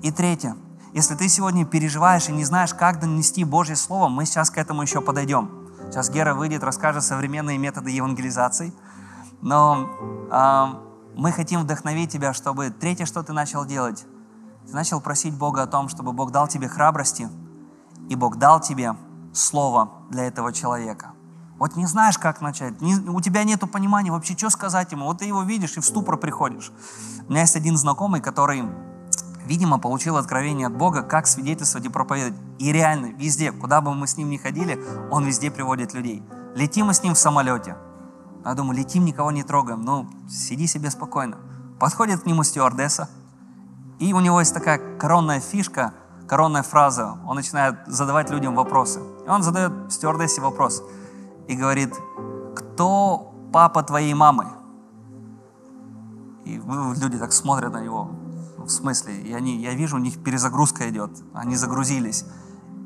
И 0.01 0.11
третье, 0.11 0.55
если 0.93 1.15
ты 1.15 1.29
сегодня 1.29 1.65
переживаешь 1.65 2.27
и 2.27 2.31
не 2.31 2.43
знаешь, 2.43 2.73
как 2.73 2.99
донести 2.99 3.43
Божье 3.43 3.75
Слово, 3.75 4.09
мы 4.09 4.25
сейчас 4.25 4.49
к 4.49 4.57
этому 4.57 4.81
еще 4.81 5.01
подойдем. 5.01 5.49
Сейчас 5.85 6.09
Гера 6.09 6.33
выйдет, 6.33 6.63
расскажет 6.63 7.03
современные 7.03 7.57
методы 7.57 7.91
евангелизации. 7.91 8.73
Но 9.41 9.89
э, 10.31 10.91
мы 11.15 11.31
хотим 11.31 11.61
вдохновить 11.61 12.11
тебя, 12.11 12.33
чтобы 12.33 12.69
третье, 12.69 13.05
что 13.05 13.23
ты 13.23 13.33
начал 13.33 13.65
делать, 13.65 14.05
ты 14.67 14.73
начал 14.73 15.01
просить 15.01 15.33
Бога 15.33 15.63
о 15.63 15.67
том, 15.67 15.89
чтобы 15.89 16.13
Бог 16.13 16.31
дал 16.31 16.47
тебе 16.47 16.67
храбрости, 16.67 17.29
и 18.09 18.15
Бог 18.15 18.37
дал 18.37 18.59
тебе 18.59 18.95
Слово 19.33 19.89
для 20.09 20.25
этого 20.25 20.51
человека. 20.51 21.13
Вот 21.57 21.75
не 21.75 21.85
знаешь, 21.85 22.17
как 22.17 22.41
начать, 22.41 22.81
не, 22.81 22.95
у 22.95 23.21
тебя 23.21 23.43
нет 23.43 23.61
понимания 23.71 24.11
вообще, 24.11 24.35
что 24.35 24.49
сказать 24.49 24.91
ему. 24.91 25.05
Вот 25.05 25.19
ты 25.19 25.25
его 25.25 25.43
видишь 25.43 25.77
и 25.77 25.79
в 25.79 25.85
ступор 25.85 26.17
приходишь. 26.17 26.71
У 27.27 27.31
меня 27.31 27.41
есть 27.41 27.55
один 27.55 27.77
знакомый, 27.77 28.19
который, 28.19 28.65
видимо, 29.51 29.79
получил 29.79 30.17
откровение 30.17 30.67
от 30.67 30.75
Бога, 30.75 31.03
как 31.03 31.27
свидетельствовать 31.27 31.85
и 31.85 31.89
проповедовать. 31.89 32.39
И 32.59 32.71
реально, 32.71 33.07
везде, 33.17 33.51
куда 33.51 33.81
бы 33.81 33.93
мы 33.93 34.07
с 34.07 34.17
ним 34.17 34.29
ни 34.29 34.37
ходили, 34.37 34.81
он 35.11 35.25
везде 35.25 35.51
приводит 35.51 35.93
людей. 35.93 36.23
Летим 36.55 36.87
мы 36.87 36.93
с 36.93 37.03
ним 37.03 37.13
в 37.13 37.17
самолете. 37.17 37.75
Я 38.45 38.53
думаю, 38.53 38.77
летим, 38.77 39.05
никого 39.05 39.31
не 39.31 39.43
трогаем. 39.43 39.81
Ну, 39.81 40.07
сиди 40.29 40.67
себе 40.67 40.89
спокойно. 40.89 41.37
Подходит 41.79 42.21
к 42.21 42.25
нему 42.25 42.43
стюардесса, 42.43 43.09
и 43.99 44.13
у 44.13 44.19
него 44.19 44.39
есть 44.39 44.53
такая 44.53 44.97
коронная 44.97 45.39
фишка, 45.39 45.93
коронная 46.27 46.63
фраза. 46.63 47.17
Он 47.27 47.35
начинает 47.35 47.75
задавать 47.87 48.29
людям 48.29 48.55
вопросы. 48.55 48.99
И 49.25 49.29
он 49.29 49.43
задает 49.43 49.91
стюардессе 49.91 50.41
вопрос– 50.41 50.81
и 51.51 51.55
говорит, 51.55 51.93
кто 52.55 53.33
папа 53.51 53.83
твоей 53.83 54.13
мамы? 54.13 54.47
И 56.45 56.61
люди 57.01 57.17
так 57.17 57.33
смотрят 57.33 57.73
на 57.73 57.81
него, 57.81 58.09
в 58.61 58.69
смысле, 58.69 59.21
и 59.21 59.33
они, 59.33 59.57
я 59.57 59.73
вижу, 59.73 59.97
у 59.97 59.99
них 59.99 60.23
перезагрузка 60.23 60.89
идет, 60.89 61.11
они 61.33 61.55
загрузились. 61.55 62.25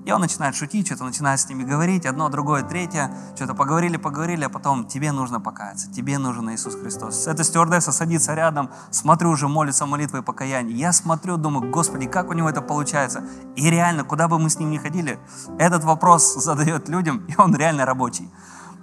И 0.05 0.11
он 0.11 0.21
начинает 0.21 0.55
шутить, 0.55 0.85
что-то 0.85 1.03
начинает 1.03 1.39
с 1.39 1.49
ними 1.49 1.63
говорить, 1.63 2.05
одно, 2.05 2.29
другое, 2.29 2.61
третье, 2.61 3.11
что-то 3.35 3.55
поговорили, 3.55 3.97
поговорили, 3.97 4.43
а 4.43 4.49
потом 4.49 4.85
тебе 4.85 5.11
нужно 5.11 5.41
покаяться, 5.41 5.91
тебе 5.91 6.19
нужен 6.19 6.47
Иисус 6.51 6.75
Христос. 6.75 7.25
Эта 7.25 7.43
стюардесса 7.43 7.91
садится 7.91 8.35
рядом, 8.35 8.69
смотрю, 8.91 9.31
уже 9.31 9.47
молится 9.47 9.87
молитвой 9.87 10.21
покаяния. 10.21 10.75
Я 10.75 10.93
смотрю, 10.93 11.37
думаю, 11.37 11.71
Господи, 11.71 12.05
как 12.05 12.29
у 12.29 12.33
него 12.33 12.47
это 12.47 12.61
получается? 12.61 13.23
И 13.55 13.67
реально, 13.67 14.03
куда 14.03 14.27
бы 14.27 14.37
мы 14.37 14.51
с 14.51 14.59
ним 14.59 14.69
ни 14.69 14.77
ходили, 14.77 15.17
этот 15.57 15.83
вопрос 15.83 16.35
задает 16.43 16.87
людям, 16.87 17.25
и 17.27 17.33
он 17.39 17.55
реально 17.55 17.85
рабочий. 17.85 18.31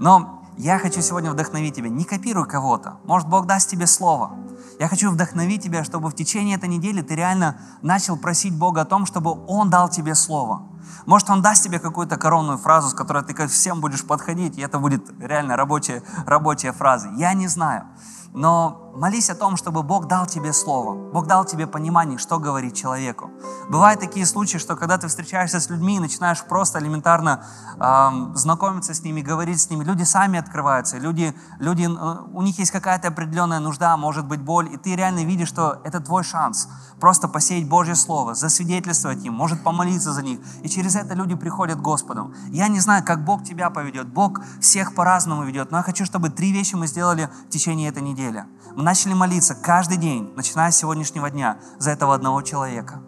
Но 0.00 0.41
я 0.58 0.78
хочу 0.78 1.00
сегодня 1.00 1.30
вдохновить 1.30 1.74
тебя. 1.76 1.88
Не 1.88 2.04
копируй 2.04 2.46
кого-то. 2.46 2.98
Может, 3.04 3.28
Бог 3.28 3.46
даст 3.46 3.70
тебе 3.70 3.86
слово. 3.86 4.36
Я 4.78 4.88
хочу 4.88 5.10
вдохновить 5.10 5.62
тебя, 5.62 5.84
чтобы 5.84 6.10
в 6.10 6.14
течение 6.14 6.56
этой 6.56 6.68
недели 6.68 7.02
ты 7.02 7.14
реально 7.14 7.60
начал 7.82 8.16
просить 8.16 8.56
Бога 8.56 8.82
о 8.82 8.84
том, 8.84 9.06
чтобы 9.06 9.44
Он 9.46 9.70
дал 9.70 9.88
тебе 9.88 10.14
слово. 10.14 10.71
Может, 11.06 11.30
Он 11.30 11.42
даст 11.42 11.64
тебе 11.64 11.78
какую-то 11.78 12.16
коронную 12.16 12.58
фразу, 12.58 12.88
с 12.88 12.94
которой 12.94 13.22
ты 13.22 13.34
ко 13.34 13.46
всем 13.46 13.80
будешь 13.80 14.04
подходить, 14.04 14.58
и 14.58 14.62
это 14.62 14.78
будет 14.78 15.10
реально 15.20 15.56
рабочая, 15.56 16.02
рабочая 16.26 16.72
фраза. 16.72 17.10
Я 17.16 17.34
не 17.34 17.48
знаю. 17.48 17.86
Но 18.34 18.92
молись 18.94 19.28
о 19.28 19.34
том, 19.34 19.56
чтобы 19.56 19.82
Бог 19.82 20.06
дал 20.06 20.26
тебе 20.26 20.54
слово, 20.54 20.94
Бог 21.12 21.26
дал 21.26 21.44
тебе 21.44 21.66
понимание, 21.66 22.16
что 22.16 22.38
говорить 22.38 22.74
человеку. 22.74 23.30
Бывают 23.68 24.00
такие 24.00 24.24
случаи, 24.24 24.56
что 24.56 24.74
когда 24.74 24.96
ты 24.96 25.08
встречаешься 25.08 25.60
с 25.60 25.68
людьми 25.68 25.96
и 25.96 25.98
начинаешь 25.98 26.42
просто 26.42 26.78
элементарно 26.78 27.44
э, 27.78 28.34
знакомиться 28.34 28.94
с 28.94 29.02
ними, 29.02 29.20
говорить 29.20 29.60
с 29.60 29.68
ними, 29.68 29.84
люди 29.84 30.04
сами 30.04 30.38
открываются, 30.38 30.96
люди, 30.96 31.34
люди, 31.58 31.84
э, 31.84 32.16
у 32.32 32.40
них 32.40 32.58
есть 32.58 32.70
какая-то 32.70 33.08
определенная 33.08 33.60
нужда, 33.60 33.98
может 33.98 34.26
быть 34.26 34.40
боль, 34.40 34.72
и 34.72 34.78
ты 34.78 34.96
реально 34.96 35.24
видишь, 35.24 35.48
что 35.48 35.80
это 35.84 36.00
твой 36.00 36.24
шанс 36.24 36.68
просто 37.00 37.28
посеять 37.28 37.68
Божье 37.68 37.96
Слово, 37.96 38.34
засвидетельствовать 38.34 39.22
им, 39.24 39.34
может 39.34 39.62
помолиться 39.62 40.12
за 40.12 40.22
них. 40.22 40.38
И 40.62 40.68
через 40.72 40.96
это 40.96 41.14
люди 41.14 41.34
приходят 41.34 41.78
к 41.78 41.82
Господу. 41.82 42.34
Я 42.48 42.68
не 42.68 42.80
знаю, 42.80 43.04
как 43.04 43.24
Бог 43.24 43.44
тебя 43.44 43.70
поведет. 43.70 44.08
Бог 44.08 44.40
всех 44.60 44.94
по-разному 44.94 45.44
ведет. 45.44 45.70
Но 45.70 45.78
я 45.78 45.82
хочу, 45.82 46.04
чтобы 46.04 46.30
три 46.30 46.52
вещи 46.52 46.74
мы 46.74 46.86
сделали 46.86 47.28
в 47.46 47.50
течение 47.50 47.88
этой 47.88 48.02
недели. 48.02 48.44
Мы 48.74 48.82
начали 48.82 49.14
молиться 49.14 49.54
каждый 49.54 49.96
день, 49.96 50.32
начиная 50.36 50.70
с 50.70 50.76
сегодняшнего 50.76 51.30
дня, 51.30 51.58
за 51.78 51.90
этого 51.90 52.14
одного 52.14 52.42
человека. 52.42 53.00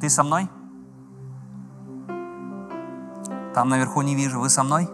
Ты 0.00 0.10
со 0.10 0.22
мной? 0.22 0.50
Там 3.54 3.68
наверху 3.68 4.02
не 4.02 4.14
вижу. 4.14 4.40
Вы 4.40 4.48
со 4.48 4.62
мной? 4.62 4.88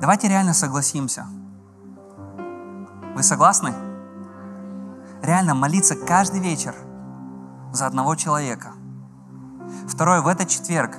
Давайте 0.00 0.28
реально 0.28 0.54
согласимся. 0.54 1.26
Вы 3.14 3.22
согласны? 3.22 3.74
реально 5.22 5.54
молиться 5.54 5.94
каждый 5.94 6.40
вечер 6.40 6.74
за 7.72 7.86
одного 7.86 8.14
человека. 8.14 8.72
Второе, 9.88 10.20
в 10.20 10.26
этот 10.26 10.48
четверг 10.48 10.96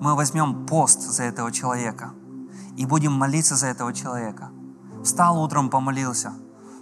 мы 0.00 0.14
возьмем 0.14 0.66
пост 0.66 1.00
за 1.00 1.24
этого 1.24 1.50
человека 1.52 2.12
и 2.76 2.86
будем 2.86 3.12
молиться 3.12 3.56
за 3.56 3.66
этого 3.68 3.92
человека. 3.92 4.50
Встал 5.02 5.42
утром, 5.42 5.70
помолился, 5.70 6.32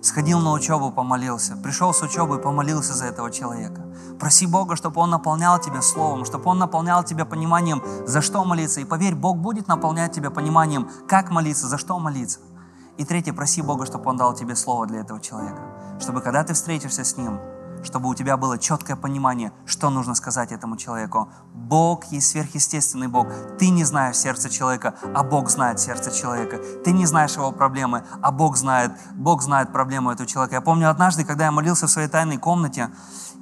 сходил 0.03 0.41
на 0.41 0.53
учебу, 0.53 0.91
помолился, 0.91 1.57
пришел 1.57 1.93
с 1.93 2.03
учебы, 2.03 2.39
помолился 2.39 2.95
за 2.95 3.07
этого 3.07 3.31
человека. 3.31 3.83
Проси 4.19 4.47
Бога, 4.47 4.77
чтобы 4.77 5.01
Он 5.01 5.11
наполнял 5.11 5.59
тебя 5.59 5.83
словом, 5.83 6.25
чтобы 6.25 6.51
Он 6.51 6.59
наполнял 6.59 7.05
тебя 7.05 7.25
пониманием, 7.25 7.83
за 8.07 8.21
что 8.21 8.45
молиться. 8.45 8.81
И 8.81 8.85
поверь, 8.85 9.15
Бог 9.15 9.39
будет 9.39 9.69
наполнять 9.69 10.13
тебя 10.13 10.31
пониманием, 10.31 10.89
как 11.09 11.31
молиться, 11.31 11.67
за 11.67 11.79
что 11.79 11.99
молиться. 11.99 12.41
И 12.97 13.05
третье, 13.05 13.33
проси 13.33 13.61
Бога, 13.61 13.85
чтобы 13.85 14.09
Он 14.11 14.17
дал 14.17 14.35
тебе 14.35 14.57
слово 14.57 14.87
для 14.87 15.01
этого 15.01 15.21
человека. 15.21 15.61
Чтобы 16.01 16.23
когда 16.23 16.45
ты 16.45 16.55
встретишься 16.55 17.05
с 17.05 17.17
Ним, 17.17 17.39
чтобы 17.87 18.09
у 18.09 18.15
тебя 18.15 18.37
было 18.37 18.59
четкое 18.59 18.97
понимание, 18.97 19.53
что 19.65 19.91
нужно 19.91 20.15
сказать 20.15 20.53
этому 20.53 20.77
человеку. 20.77 21.31
Бог 21.55 22.05
есть 22.07 22.29
сверхъестественный 22.31 23.07
Бог. 23.07 23.29
Ты 23.59 23.71
не 23.71 23.85
знаешь 23.85 24.17
сердце 24.17 24.51
человека, 24.51 24.95
а 25.15 25.23
Бог 25.23 25.49
знает 25.49 25.81
сердце 25.81 26.11
человека. 26.11 26.59
Ты 26.85 26.93
не 26.93 27.07
знаешь 27.07 27.37
его 27.37 27.53
проблемы, 27.53 28.05
а 28.21 28.33
Бог 28.33 28.57
знает, 28.57 28.93
Бог 29.15 29.43
знает 29.43 29.73
проблему 29.73 30.11
этого 30.11 30.29
человека. 30.29 30.57
Я 30.57 30.61
помню 30.61 30.91
однажды, 30.91 31.25
когда 31.25 31.45
я 31.45 31.53
молился 31.53 31.87
в 31.87 31.91
своей 31.91 32.09
тайной 32.09 32.39
комнате, 32.39 32.91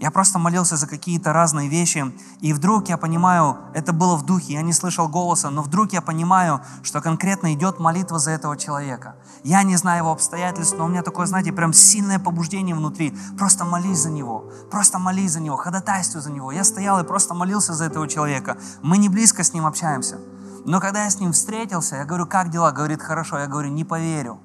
я 0.00 0.10
просто 0.10 0.38
молился 0.38 0.76
за 0.76 0.86
какие-то 0.86 1.32
разные 1.32 1.68
вещи, 1.68 2.12
и 2.40 2.52
вдруг 2.52 2.88
я 2.88 2.96
понимаю, 2.96 3.58
это 3.74 3.92
было 3.92 4.16
в 4.16 4.24
духе, 4.24 4.54
я 4.54 4.62
не 4.62 4.72
слышал 4.72 5.08
голоса, 5.08 5.50
но 5.50 5.62
вдруг 5.62 5.92
я 5.92 6.00
понимаю, 6.00 6.60
что 6.82 7.00
конкретно 7.00 7.54
идет 7.54 7.78
молитва 7.78 8.18
за 8.18 8.32
этого 8.32 8.56
человека. 8.56 9.16
Я 9.42 9.62
не 9.62 9.76
знаю 9.76 9.98
его 9.98 10.12
обстоятельств, 10.12 10.76
но 10.78 10.86
у 10.86 10.88
меня 10.88 11.02
такое, 11.02 11.26
знаете, 11.26 11.52
прям 11.52 11.72
сильное 11.72 12.18
побуждение 12.18 12.74
внутри. 12.74 13.16
Просто 13.38 13.64
молись 13.64 13.98
за 13.98 14.10
него, 14.10 14.50
просто 14.70 14.98
молись 14.98 15.32
за 15.32 15.40
него, 15.40 15.56
ходатайствуй 15.56 16.22
за 16.22 16.30
него. 16.30 16.52
Я 16.52 16.64
стоял 16.64 17.00
и 17.00 17.04
просто 17.04 17.34
молился 17.34 17.74
за 17.74 17.84
этого 17.84 18.08
человека. 18.08 18.56
Мы 18.82 18.98
не 18.98 19.08
близко 19.08 19.42
с 19.42 19.52
ним 19.52 19.66
общаемся. 19.66 20.18
Но 20.64 20.80
когда 20.80 21.04
я 21.04 21.10
с 21.10 21.20
ним 21.20 21.32
встретился, 21.32 21.96
я 21.96 22.04
говорю, 22.04 22.26
как 22.26 22.48
дела? 22.48 22.72
Говорит, 22.72 23.02
хорошо. 23.02 23.38
Я 23.38 23.46
говорю, 23.46 23.68
не 23.70 23.84
поверю. 23.84 24.40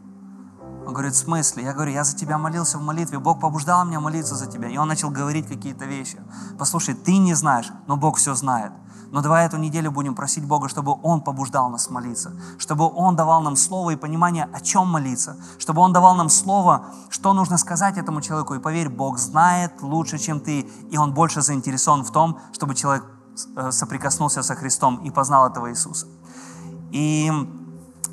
Он 0.89 0.93
говорит, 0.93 1.13
в 1.13 1.17
смысле? 1.17 1.65
Я 1.65 1.73
говорю, 1.73 1.91
я 1.91 2.03
за 2.03 2.17
тебя 2.17 2.39
молился 2.39 2.79
в 2.79 2.81
молитве, 2.81 3.19
Бог 3.19 3.39
побуждал 3.39 3.85
меня 3.85 3.99
молиться 3.99 4.33
за 4.33 4.47
тебя. 4.47 4.69
И 4.69 4.77
он 4.77 4.87
начал 4.87 5.11
говорить 5.11 5.47
какие-то 5.47 5.85
вещи. 5.85 6.19
Послушай, 6.57 6.95
ты 6.95 7.19
не 7.19 7.35
знаешь, 7.35 7.71
но 7.85 7.95
Бог 7.95 8.17
все 8.17 8.33
знает. 8.33 8.71
Но 9.11 9.21
давай 9.21 9.45
эту 9.45 9.57
неделю 9.57 9.91
будем 9.91 10.15
просить 10.15 10.47
Бога, 10.47 10.67
чтобы 10.67 10.97
Он 11.03 11.21
побуждал 11.21 11.69
нас 11.69 11.91
молиться, 11.91 12.31
чтобы 12.57 12.87
Он 12.87 13.15
давал 13.15 13.41
нам 13.41 13.55
слово 13.55 13.91
и 13.91 13.95
понимание, 13.97 14.49
о 14.51 14.61
чем 14.61 14.87
молиться, 14.87 15.37
чтобы 15.59 15.81
Он 15.81 15.93
давал 15.93 16.15
нам 16.15 16.27
слово, 16.27 16.87
что 17.11 17.33
нужно 17.33 17.59
сказать 17.59 17.99
этому 17.99 18.19
человеку. 18.21 18.55
И 18.55 18.59
поверь, 18.59 18.89
Бог 18.89 19.19
знает 19.19 19.83
лучше, 19.83 20.17
чем 20.17 20.39
ты, 20.39 20.61
и 20.89 20.97
Он 20.97 21.13
больше 21.13 21.43
заинтересован 21.43 22.03
в 22.03 22.11
том, 22.11 22.39
чтобы 22.51 22.73
человек 22.73 23.05
э, 23.55 23.69
соприкоснулся 23.69 24.41
со 24.41 24.55
Христом 24.55 24.97
и 25.05 25.11
познал 25.11 25.47
этого 25.47 25.69
Иисуса. 25.69 26.07
И 26.91 27.31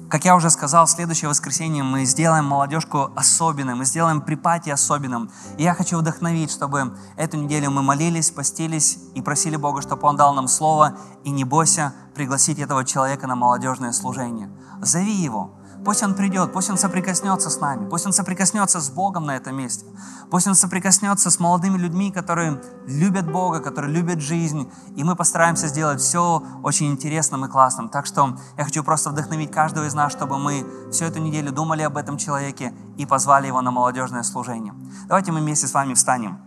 как 0.09 0.25
я 0.25 0.37
уже 0.37 0.51
сказал, 0.51 0.87
в 0.87 0.91
следующее 0.91 1.29
воскресенье 1.29 1.83
мы 1.83 2.05
сделаем 2.05 2.45
молодежку 2.45 3.11
особенной, 3.17 3.75
мы 3.75 3.85
сделаем 3.85 4.21
припати 4.21 4.71
особенным. 4.71 5.31
И 5.59 5.65
я 5.65 5.75
хочу 5.75 5.99
вдохновить, 5.99 6.51
чтобы 6.51 6.97
эту 7.17 7.37
неделю 7.37 7.71
мы 7.71 7.83
молились, 7.83 8.31
постились 8.31 8.99
и 9.15 9.23
просили 9.23 9.57
Бога, 9.57 9.83
чтобы 9.83 10.07
Он 10.07 10.17
дал 10.17 10.33
нам 10.35 10.47
слово, 10.47 10.97
и 11.25 11.31
не 11.31 11.45
бойся 11.45 11.93
пригласить 12.15 12.59
этого 12.59 12.85
человека 12.85 13.27
на 13.27 13.35
молодежное 13.35 13.93
служение. 13.93 14.49
Зови 14.81 15.13
его, 15.13 15.51
Пусть 15.87 16.03
Он 16.03 16.15
придет, 16.15 16.53
пусть 16.53 16.69
Он 16.69 16.77
соприкоснется 16.77 17.49
с 17.49 17.61
нами, 17.61 17.89
пусть 17.89 18.07
Он 18.07 18.13
соприкоснется 18.13 18.81
с 18.81 18.91
Богом 18.91 19.25
на 19.25 19.37
этом 19.37 19.55
месте. 19.55 19.87
Пусть 20.33 20.49
Он 20.49 20.57
соприкоснется 20.57 21.31
с 21.31 21.39
молодыми 21.39 21.79
людьми, 21.79 22.11
которые 22.11 22.61
любят 22.89 23.31
Бога, 23.31 23.61
которые 23.61 23.93
любят 23.93 24.21
жизнь. 24.21 24.69
И 24.97 25.05
мы 25.05 25.15
постараемся 25.15 25.69
сделать 25.69 26.01
все 26.01 26.43
очень 26.65 26.91
интересным 26.91 27.45
и 27.45 27.49
классным. 27.49 27.89
Так 27.89 28.07
что 28.07 28.37
я 28.59 28.65
хочу 28.65 28.83
просто 28.83 29.11
вдохновить 29.11 29.53
каждого 29.53 29.85
из 29.85 29.95
нас, 29.95 30.11
чтобы 30.11 30.41
мы 30.41 30.67
всю 30.91 31.05
эту 31.05 31.21
неделю 31.21 31.53
думали 31.53 31.83
об 31.83 31.97
этом 31.97 32.19
человеке 32.19 32.75
и 32.97 33.07
позвали 33.07 33.47
его 33.47 33.61
на 33.61 33.71
молодежное 33.71 34.25
служение. 34.25 34.75
Давайте 35.07 35.31
мы 35.31 35.39
вместе 35.39 35.69
с 35.69 35.73
вами 35.73 35.95
встанем. 35.95 36.41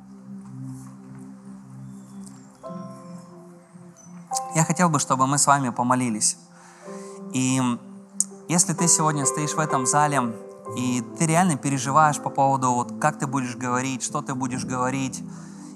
Я 4.53 4.65
хотел 4.65 4.89
бы, 4.89 4.99
чтобы 4.99 5.27
мы 5.27 5.37
с 5.37 5.47
вами 5.47 5.69
помолились. 5.69 6.37
И 7.31 7.61
если 8.49 8.73
ты 8.73 8.87
сегодня 8.87 9.27
стоишь 9.27 9.53
в 9.53 9.59
этом 9.59 9.85
зале, 9.85 10.33
и 10.75 11.03
ты 11.19 11.27
реально 11.27 11.55
переживаешь 11.55 12.19
по 12.19 12.31
поводу, 12.31 12.71
вот, 12.71 12.99
как 12.99 13.19
ты 13.19 13.27
будешь 13.27 13.55
говорить, 13.55 14.01
что 14.01 14.23
ты 14.23 14.33
будешь 14.33 14.65
говорить, 14.65 15.23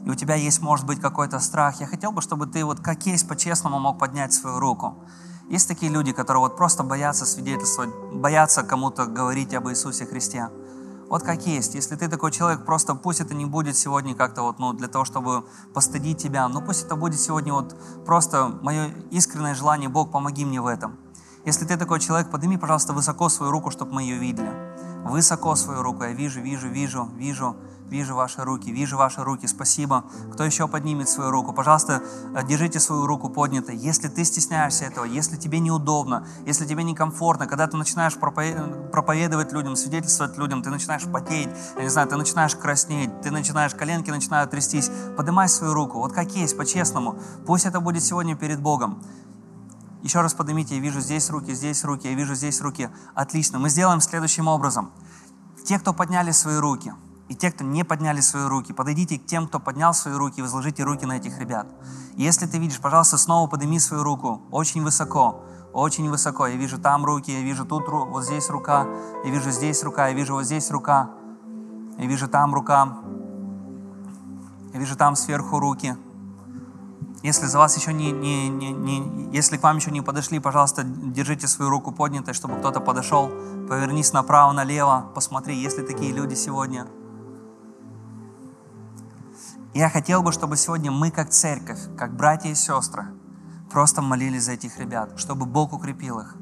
и 0.04 0.10
у 0.10 0.16
тебя 0.16 0.34
есть, 0.34 0.60
может 0.60 0.88
быть, 0.88 1.00
какой-то 1.00 1.40
страх, 1.40 1.80
я 1.82 1.86
хотел 1.86 2.12
бы, 2.12 2.22
чтобы 2.24 2.48
ты 2.48 2.66
вот 2.66 2.80
как 2.80 3.06
есть 3.06 3.28
по-честному 3.28 3.80
мог 3.80 4.00
поднять 4.00 4.34
свою 4.34 4.60
руку. 4.60 4.96
Есть 5.50 5.68
такие 5.68 5.92
люди, 5.92 6.14
которые 6.14 6.42
вот 6.42 6.58
просто 6.58 6.82
боятся 6.82 7.28
свидетельствовать, 7.28 7.92
боятся 8.12 8.64
кому-то 8.64 9.06
говорить 9.06 9.54
об 9.54 9.70
Иисусе 9.70 10.08
Христе. 10.08 10.50
Вот 11.10 11.22
как 11.22 11.46
есть. 11.46 11.76
Если 11.76 11.96
ты 11.96 12.08
такой 12.08 12.32
человек, 12.32 12.66
просто 12.66 12.96
пусть 12.96 13.22
это 13.22 13.36
не 13.36 13.46
будет 13.46 13.78
сегодня 13.78 14.16
как-то 14.16 14.42
вот, 14.42 14.58
ну, 14.58 14.74
для 14.74 14.88
того, 14.88 15.06
чтобы 15.06 15.46
постыдить 15.76 16.18
тебя, 16.18 16.48
но 16.48 16.60
пусть 16.60 16.86
это 16.86 16.96
будет 16.96 17.20
сегодня 17.20 17.54
вот 17.54 17.76
просто 18.04 18.48
мое 18.64 18.90
искреннее 19.12 19.54
желание, 19.54 19.90
Бог, 19.90 20.12
помоги 20.12 20.44
мне 20.44 20.60
в 20.60 20.66
этом. 20.66 20.98
Если 21.46 21.66
ты 21.66 21.76
такой 21.76 22.00
человек, 22.00 22.30
подними, 22.32 22.58
пожалуйста, 22.58 22.94
высоко 22.94 23.28
свою 23.28 23.52
руку, 23.52 23.70
чтобы 23.70 23.94
мы 23.94 24.04
ее 24.04 24.18
видели. 24.18 24.50
Высоко 25.04 25.56
свою 25.56 25.82
руку. 25.82 26.04
Я 26.04 26.14
вижу, 26.14 26.40
вижу, 26.40 26.70
вижу, 26.70 27.10
вижу, 27.18 27.58
вижу 27.90 28.16
ваши 28.16 28.42
руки, 28.46 28.72
вижу 28.72 28.96
ваши 28.96 29.22
руки. 29.22 29.46
Спасибо. 29.46 30.06
Кто 30.32 30.46
еще 30.46 30.70
поднимет 30.70 31.10
свою 31.10 31.32
руку? 31.32 31.52
Пожалуйста, 31.52 32.02
э, 32.34 32.48
держите 32.48 32.80
свою 32.80 33.06
руку 33.06 33.30
поднятой. 33.30 33.76
Если 33.76 34.08
ты 34.08 34.24
стесняешься 34.24 34.86
этого, 34.86 35.04
если 35.04 35.36
тебе 35.36 35.60
неудобно, 35.60 36.26
если 36.46 36.66
тебе 36.66 36.86
некомфортно, 36.86 37.46
когда 37.46 37.68
ты 37.68 37.76
начинаешь 37.76 38.16
проповедовать 38.16 39.52
людям, 39.52 39.76
свидетельствовать 39.76 40.38
людям, 40.38 40.64
ты 40.64 40.70
начинаешь 40.70 41.04
потеть, 41.04 41.50
я 41.76 41.84
не 41.84 41.90
знаю, 41.90 42.08
ты 42.08 42.16
начинаешь 42.16 42.56
краснеть, 42.56 43.22
ты 43.22 43.32
начинаешь, 43.32 43.76
коленки 43.76 44.12
начинают 44.12 44.52
трястись, 44.52 44.90
поднимай 45.18 45.50
свою 45.50 45.74
руку. 45.74 46.00
Вот 46.00 46.14
как 46.14 46.32
есть, 46.32 46.56
по-честному. 46.56 47.20
Пусть 47.46 47.66
это 47.66 47.82
будет 47.82 48.02
сегодня 48.02 48.38
перед 48.38 48.62
Богом. 48.62 49.04
Еще 50.04 50.20
раз 50.20 50.34
поднимите, 50.34 50.76
я 50.76 50.82
вижу 50.82 51.00
здесь 51.00 51.30
руки, 51.30 51.54
здесь 51.54 51.86
руки, 51.86 52.10
я 52.10 52.14
вижу 52.14 52.36
здесь 52.36 52.60
руки. 52.60 52.90
Отлично. 53.16 53.58
Мы 53.58 53.70
сделаем 53.70 54.02
следующим 54.02 54.50
образом. 54.50 54.92
Те, 55.66 55.80
кто 55.80 55.94
подняли 55.94 56.32
свои 56.32 56.58
руки, 56.58 56.94
и 57.30 57.36
те, 57.36 57.50
кто 57.52 57.64
не 57.64 57.86
подняли 57.86 58.20
свои 58.20 58.46
руки, 58.46 58.74
подойдите 58.74 59.18
к 59.18 59.26
тем, 59.26 59.48
кто 59.48 59.62
поднял 59.62 59.94
свои 59.94 60.14
руки, 60.16 60.40
и 60.40 60.42
возложите 60.42 60.84
руки 60.84 61.06
на 61.06 61.14
этих 61.14 61.40
ребят. 61.40 61.68
Если 62.18 62.46
ты 62.48 62.58
видишь, 62.58 62.82
пожалуйста, 62.82 63.18
снова 63.18 63.50
подними 63.50 63.80
свою 63.80 64.04
руку 64.04 64.42
очень 64.52 64.84
высоко, 64.84 65.42
очень 65.72 66.10
высоко. 66.10 66.48
Я 66.48 66.58
вижу 66.58 66.78
там 66.78 67.06
руки, 67.06 67.32
я 67.32 67.40
вижу 67.40 67.64
тут, 67.64 67.88
вот 67.88 68.26
здесь 68.26 68.50
рука, 68.50 68.86
я 69.24 69.32
вижу 69.32 69.52
здесь 69.52 69.84
рука, 69.84 70.10
я 70.10 70.14
вижу 70.14 70.34
вот 70.34 70.44
здесь 70.44 70.70
рука, 70.70 71.12
я 71.98 72.06
вижу 72.08 72.28
там 72.28 72.54
рука, 72.54 72.98
я 74.74 74.80
вижу 74.80 74.98
там 74.98 75.16
сверху 75.16 75.60
руки. 75.60 75.96
Если 77.24 77.46
за 77.46 77.58
вас 77.58 77.78
еще 77.78 77.94
не, 77.94 78.12
не, 78.12 78.50
не, 78.50 78.74
не, 78.74 79.30
если 79.32 79.56
к 79.56 79.64
вам 79.64 79.78
еще 79.78 79.92
не 79.92 80.02
подошли, 80.02 80.40
пожалуйста, 80.40 80.84
держите 80.84 81.48
свою 81.48 81.72
руку 81.72 81.94
поднятой, 81.94 82.34
чтобы 82.34 82.58
кто-то 82.58 82.82
подошел. 82.82 83.30
Повернись 83.70 84.12
направо, 84.12 84.52
налево, 84.52 85.10
посмотри, 85.16 85.56
есть 85.56 85.78
ли 85.78 85.86
такие 85.86 86.12
люди 86.12 86.34
сегодня. 86.36 86.86
Я 89.74 89.90
хотел 89.90 90.22
бы, 90.22 90.34
чтобы 90.34 90.58
сегодня 90.58 90.92
мы, 90.92 91.12
как 91.12 91.30
церковь, 91.30 91.80
как 91.98 92.14
братья 92.14 92.50
и 92.50 92.56
сестры, 92.56 93.06
просто 93.72 94.02
молились 94.02 94.44
за 94.44 94.52
этих 94.52 94.78
ребят, 94.78 95.14
чтобы 95.16 95.46
Бог 95.46 95.72
укрепил 95.72 96.20
их, 96.20 96.36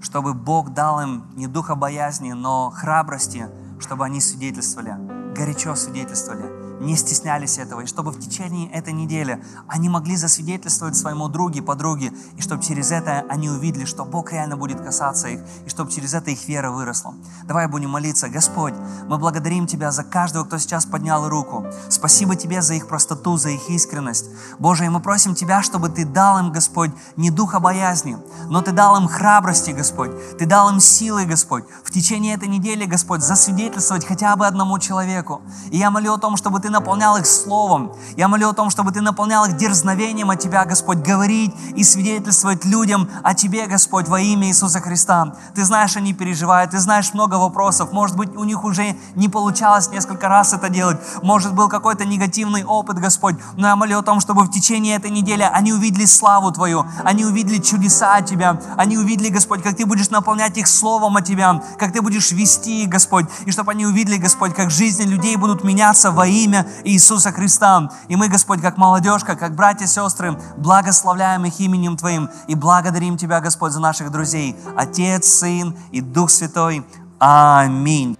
чтобы 0.00 0.34
Бог 0.34 0.74
дал 0.74 1.00
им 1.00 1.24
не 1.36 1.46
духа 1.46 1.74
боязни, 1.74 2.32
но 2.32 2.70
храбрости, 2.70 3.48
чтобы 3.80 4.04
они 4.04 4.20
свидетельствовали, 4.20 4.94
горячо 5.34 5.74
свидетельствовали, 5.74 6.57
не 6.80 6.96
стеснялись 6.96 7.58
этого, 7.58 7.80
и 7.80 7.86
чтобы 7.86 8.12
в 8.12 8.20
течение 8.20 8.70
этой 8.70 8.92
недели 8.92 9.42
они 9.66 9.88
могли 9.88 10.16
засвидетельствовать 10.16 10.96
своему 10.96 11.28
другу, 11.28 11.48
подруге, 11.62 12.12
и 12.36 12.42
чтобы 12.42 12.62
через 12.62 12.90
это 12.90 13.24
они 13.28 13.48
увидели, 13.48 13.84
что 13.84 14.04
Бог 14.04 14.32
реально 14.32 14.56
будет 14.56 14.80
касаться 14.80 15.28
их, 15.28 15.40
и 15.64 15.68
чтобы 15.70 15.90
через 15.90 16.12
это 16.12 16.30
их 16.30 16.46
вера 16.48 16.70
выросла. 16.70 17.14
Давай 17.44 17.66
будем 17.68 17.90
молиться. 17.90 18.28
Господь, 18.28 18.74
мы 19.08 19.18
благодарим 19.18 19.66
Тебя 19.66 19.90
за 19.90 20.04
каждого, 20.04 20.44
кто 20.44 20.58
сейчас 20.58 20.84
поднял 20.84 21.28
руку. 21.28 21.64
Спасибо 21.88 22.36
Тебе 22.36 22.60
за 22.60 22.74
их 22.74 22.86
простоту, 22.88 23.36
за 23.36 23.50
их 23.50 23.70
искренность. 23.70 24.26
Боже, 24.58 24.84
и 24.84 24.88
мы 24.88 25.00
просим 25.00 25.34
Тебя, 25.34 25.62
чтобы 25.62 25.88
Ты 25.88 26.04
дал 26.04 26.38
им, 26.38 26.52
Господь, 26.52 26.90
не 27.16 27.30
духа 27.30 27.60
боязни, 27.60 28.18
но 28.48 28.60
Ты 28.60 28.72
дал 28.72 28.96
им 29.00 29.08
храбрости, 29.08 29.70
Господь. 29.70 30.10
Ты 30.38 30.44
дал 30.46 30.70
им 30.70 30.80
силы, 30.80 31.24
Господь, 31.24 31.64
в 31.82 31.90
течение 31.90 32.34
этой 32.34 32.48
недели, 32.48 32.84
Господь, 32.84 33.22
засвидетельствовать 33.22 34.04
хотя 34.04 34.36
бы 34.36 34.46
одному 34.46 34.78
человеку. 34.78 35.40
И 35.70 35.78
я 35.78 35.90
молю 35.90 36.14
о 36.14 36.18
том, 36.18 36.36
чтобы 36.36 36.60
Ты 36.60 36.67
Ты 36.68 36.72
наполнял 36.72 37.16
их 37.16 37.24
словом. 37.24 37.94
Я 38.14 38.28
молю 38.28 38.50
о 38.50 38.52
том, 38.52 38.68
чтобы 38.68 38.92
Ты 38.92 39.00
наполнял 39.00 39.46
их 39.46 39.56
дерзновением 39.56 40.28
от 40.28 40.38
Тебя, 40.38 40.66
Господь, 40.66 40.98
говорить 40.98 41.54
и 41.74 41.82
свидетельствовать 41.82 42.66
людям 42.66 43.08
о 43.22 43.32
Тебе, 43.32 43.66
Господь, 43.66 44.06
во 44.06 44.20
имя 44.20 44.48
Иисуса 44.48 44.78
Христа. 44.80 45.34
Ты 45.54 45.64
знаешь, 45.64 45.96
они 45.96 46.12
переживают, 46.12 46.72
Ты 46.72 46.78
знаешь 46.78 47.14
много 47.14 47.36
вопросов. 47.36 47.90
Может 47.92 48.18
быть, 48.18 48.36
у 48.36 48.44
них 48.44 48.64
уже 48.64 48.94
не 49.14 49.30
получалось 49.30 49.88
несколько 49.88 50.28
раз 50.28 50.52
это 50.52 50.68
делать. 50.68 50.98
Может, 51.22 51.54
был 51.54 51.70
какой-то 51.70 52.04
негативный 52.04 52.64
опыт, 52.64 52.98
Господь. 52.98 53.36
Но 53.56 53.66
я 53.66 53.74
молю 53.74 54.00
о 54.00 54.02
том, 54.02 54.20
чтобы 54.20 54.42
в 54.42 54.50
течение 54.50 54.96
этой 54.96 55.10
недели 55.10 55.48
они 55.50 55.72
увидели 55.72 56.04
славу 56.04 56.52
Твою, 56.52 56.84
они 57.02 57.24
увидели 57.24 57.62
чудеса 57.62 58.16
от 58.16 58.26
Тебя, 58.26 58.60
они 58.76 58.98
увидели, 58.98 59.30
Господь, 59.30 59.62
как 59.62 59.74
Ты 59.74 59.86
будешь 59.86 60.10
наполнять 60.10 60.58
их 60.58 60.68
словом 60.68 61.16
от 61.16 61.24
Тебя, 61.24 61.62
как 61.78 61.94
Ты 61.94 62.02
будешь 62.02 62.30
вести 62.30 62.84
Господь, 62.84 63.24
и 63.46 63.52
чтобы 63.52 63.70
они 63.70 63.86
увидели, 63.86 64.18
Господь, 64.18 64.54
как 64.54 64.70
жизни 64.70 65.04
людей 65.04 65.36
будут 65.36 65.64
меняться 65.64 66.10
во 66.10 66.26
имя 66.58 66.66
Иисуса 66.84 67.32
Христа. 67.32 67.90
И 68.08 68.16
мы, 68.16 68.28
Господь, 68.28 68.60
как 68.60 68.76
молодежка, 68.76 69.36
как 69.36 69.54
братья 69.54 69.84
и 69.84 69.88
сестры, 69.88 70.38
благословляем 70.56 71.44
их 71.44 71.60
именем 71.60 71.96
Твоим 71.96 72.28
и 72.46 72.54
благодарим 72.54 73.16
Тебя, 73.16 73.40
Господь, 73.40 73.72
за 73.72 73.80
наших 73.80 74.10
друзей, 74.10 74.56
Отец, 74.76 75.26
Сын 75.26 75.76
и 75.92 76.00
Дух 76.00 76.30
Святой. 76.30 76.84
Аминь. 77.18 78.16